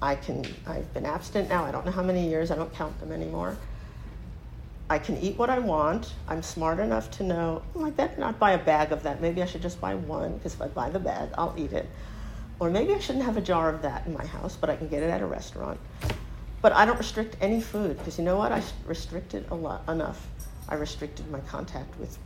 I 0.00 0.14
can, 0.16 0.44
I've 0.66 0.92
been 0.94 1.06
abstinent 1.06 1.48
now, 1.48 1.64
I 1.64 1.72
don't 1.72 1.84
know 1.84 1.92
how 1.92 2.02
many 2.02 2.28
years, 2.28 2.50
I 2.50 2.56
don't 2.56 2.72
count 2.74 2.98
them 3.00 3.10
anymore. 3.10 3.56
I 4.90 4.98
can 4.98 5.16
eat 5.16 5.38
what 5.38 5.48
I 5.48 5.58
want. 5.58 6.12
I'm 6.28 6.42
smart 6.42 6.78
enough 6.78 7.10
to 7.12 7.22
know, 7.22 7.62
I 7.80 7.90
better 7.90 8.20
not 8.20 8.38
buy 8.38 8.52
a 8.52 8.58
bag 8.58 8.92
of 8.92 9.02
that. 9.04 9.22
Maybe 9.22 9.42
I 9.42 9.46
should 9.46 9.62
just 9.62 9.80
buy 9.80 9.94
one, 9.94 10.36
because 10.36 10.54
if 10.54 10.62
I 10.62 10.68
buy 10.68 10.90
the 10.90 10.98
bag, 10.98 11.30
I'll 11.38 11.54
eat 11.56 11.72
it. 11.72 11.88
Or 12.60 12.70
maybe 12.70 12.94
I 12.94 12.98
shouldn't 12.98 13.24
have 13.24 13.36
a 13.36 13.40
jar 13.40 13.70
of 13.70 13.82
that 13.82 14.06
in 14.06 14.12
my 14.12 14.26
house, 14.26 14.56
but 14.56 14.68
I 14.68 14.76
can 14.76 14.88
get 14.88 15.02
it 15.02 15.10
at 15.10 15.22
a 15.22 15.26
restaurant. 15.26 15.80
But 16.60 16.72
I 16.72 16.84
don't 16.84 16.98
restrict 16.98 17.36
any 17.40 17.60
food, 17.60 17.96
because 17.98 18.18
you 18.18 18.24
know 18.24 18.36
what? 18.36 18.52
I 18.52 18.62
restricted 18.86 19.46
a 19.50 19.54
lot, 19.54 19.88
enough. 19.88 20.28
I 20.68 20.74
restricted 20.74 21.30
my 21.30 21.40
contact 21.40 21.98
with 21.98 22.18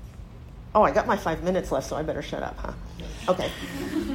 Oh, 0.74 0.82
I 0.82 0.90
got 0.90 1.06
my 1.06 1.16
five 1.16 1.42
minutes 1.42 1.72
left, 1.72 1.88
so 1.88 1.96
I 1.96 2.02
better 2.02 2.22
shut 2.22 2.42
up, 2.42 2.58
huh? 2.58 2.72
Okay. 3.28 3.50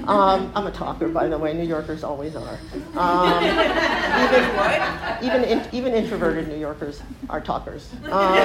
Um, 0.08 0.52
I'm 0.56 0.68
a 0.68 0.72
talker, 0.72 1.08
by 1.08 1.28
the 1.28 1.38
way. 1.38 1.54
New 1.54 1.66
Yorkers 1.66 2.04
always 2.04 2.36
are. 2.36 2.58
Um, 2.96 3.44
even, 5.24 5.24
even, 5.24 5.44
in, 5.44 5.68
even 5.72 5.94
introverted 5.94 6.48
New 6.48 6.58
Yorkers 6.58 7.02
are 7.30 7.40
talkers. 7.42 7.92
Um, 8.06 8.38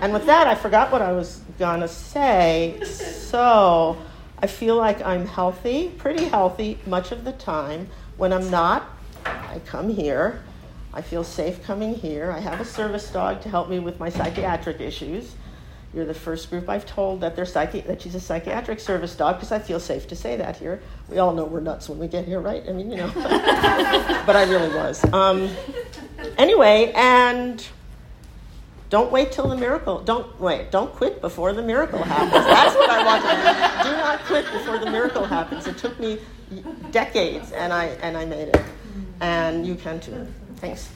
and 0.00 0.12
with 0.12 0.26
that, 0.26 0.46
I 0.46 0.54
forgot 0.54 0.90
what 0.92 1.02
I 1.02 1.12
was 1.12 1.40
gonna 1.58 1.88
say. 1.88 2.80
So 2.84 3.96
I 4.38 4.46
feel 4.46 4.76
like 4.76 5.02
I'm 5.02 5.26
healthy, 5.26 5.88
pretty 5.90 6.24
healthy, 6.24 6.78
much 6.86 7.12
of 7.12 7.24
the 7.24 7.32
time. 7.32 7.88
When 8.16 8.32
I'm 8.32 8.50
not, 8.50 8.88
I 9.24 9.60
come 9.66 9.88
here 9.88 10.42
I 10.94 11.02
feel 11.02 11.24
safe 11.24 11.62
coming 11.64 11.92
here. 11.94 12.30
I 12.30 12.38
have 12.38 12.60
a 12.60 12.64
service 12.64 13.10
dog 13.10 13.42
to 13.42 13.48
help 13.48 13.68
me 13.68 13.80
with 13.80 13.98
my 13.98 14.08
psychiatric 14.08 14.80
issues. 14.80 15.34
You're 15.92 16.04
the 16.04 16.14
first 16.14 16.50
group 16.50 16.68
I've 16.68 16.86
told 16.86 17.20
that 17.20 17.34
they're 17.34 17.44
psychi- 17.44 17.84
that 17.86 18.02
she's 18.02 18.14
a 18.14 18.20
psychiatric 18.20 18.78
service 18.78 19.14
dog 19.16 19.36
because 19.36 19.50
I 19.50 19.58
feel 19.58 19.80
safe 19.80 20.06
to 20.08 20.16
say 20.16 20.36
that 20.36 20.56
here. 20.56 20.80
We 21.08 21.18
all 21.18 21.32
know 21.32 21.44
we're 21.44 21.60
nuts 21.60 21.88
when 21.88 21.98
we 21.98 22.06
get 22.06 22.24
here, 22.26 22.40
right? 22.40 22.62
I 22.68 22.72
mean, 22.72 22.90
you 22.92 22.96
know. 22.96 23.10
but 23.14 24.36
I 24.36 24.44
really 24.48 24.74
was. 24.74 25.04
Um, 25.12 25.50
anyway, 26.38 26.92
and 26.94 27.64
don't 28.88 29.10
wait 29.10 29.32
till 29.32 29.48
the 29.48 29.56
miracle. 29.56 30.00
Don't 30.00 30.40
wait. 30.40 30.70
Don't 30.70 30.92
quit 30.92 31.20
before 31.20 31.52
the 31.52 31.62
miracle 31.62 32.02
happens. 32.02 32.44
That's 32.44 32.74
what 32.76 32.90
I 32.90 33.04
want 33.04 33.22
to 33.24 33.82
do. 33.82 33.90
Do 33.90 33.96
not 33.96 34.20
quit 34.26 34.52
before 34.52 34.78
the 34.78 34.90
miracle 34.90 35.24
happens. 35.24 35.66
It 35.66 35.76
took 35.76 35.98
me 35.98 36.20
decades, 36.92 37.50
and 37.50 37.72
I 37.72 37.86
and 38.02 38.16
I 38.16 38.24
made 38.24 38.48
it. 38.48 38.62
And 39.20 39.66
you 39.66 39.74
can 39.74 39.98
too. 39.98 40.28
Thanks. 40.64 40.88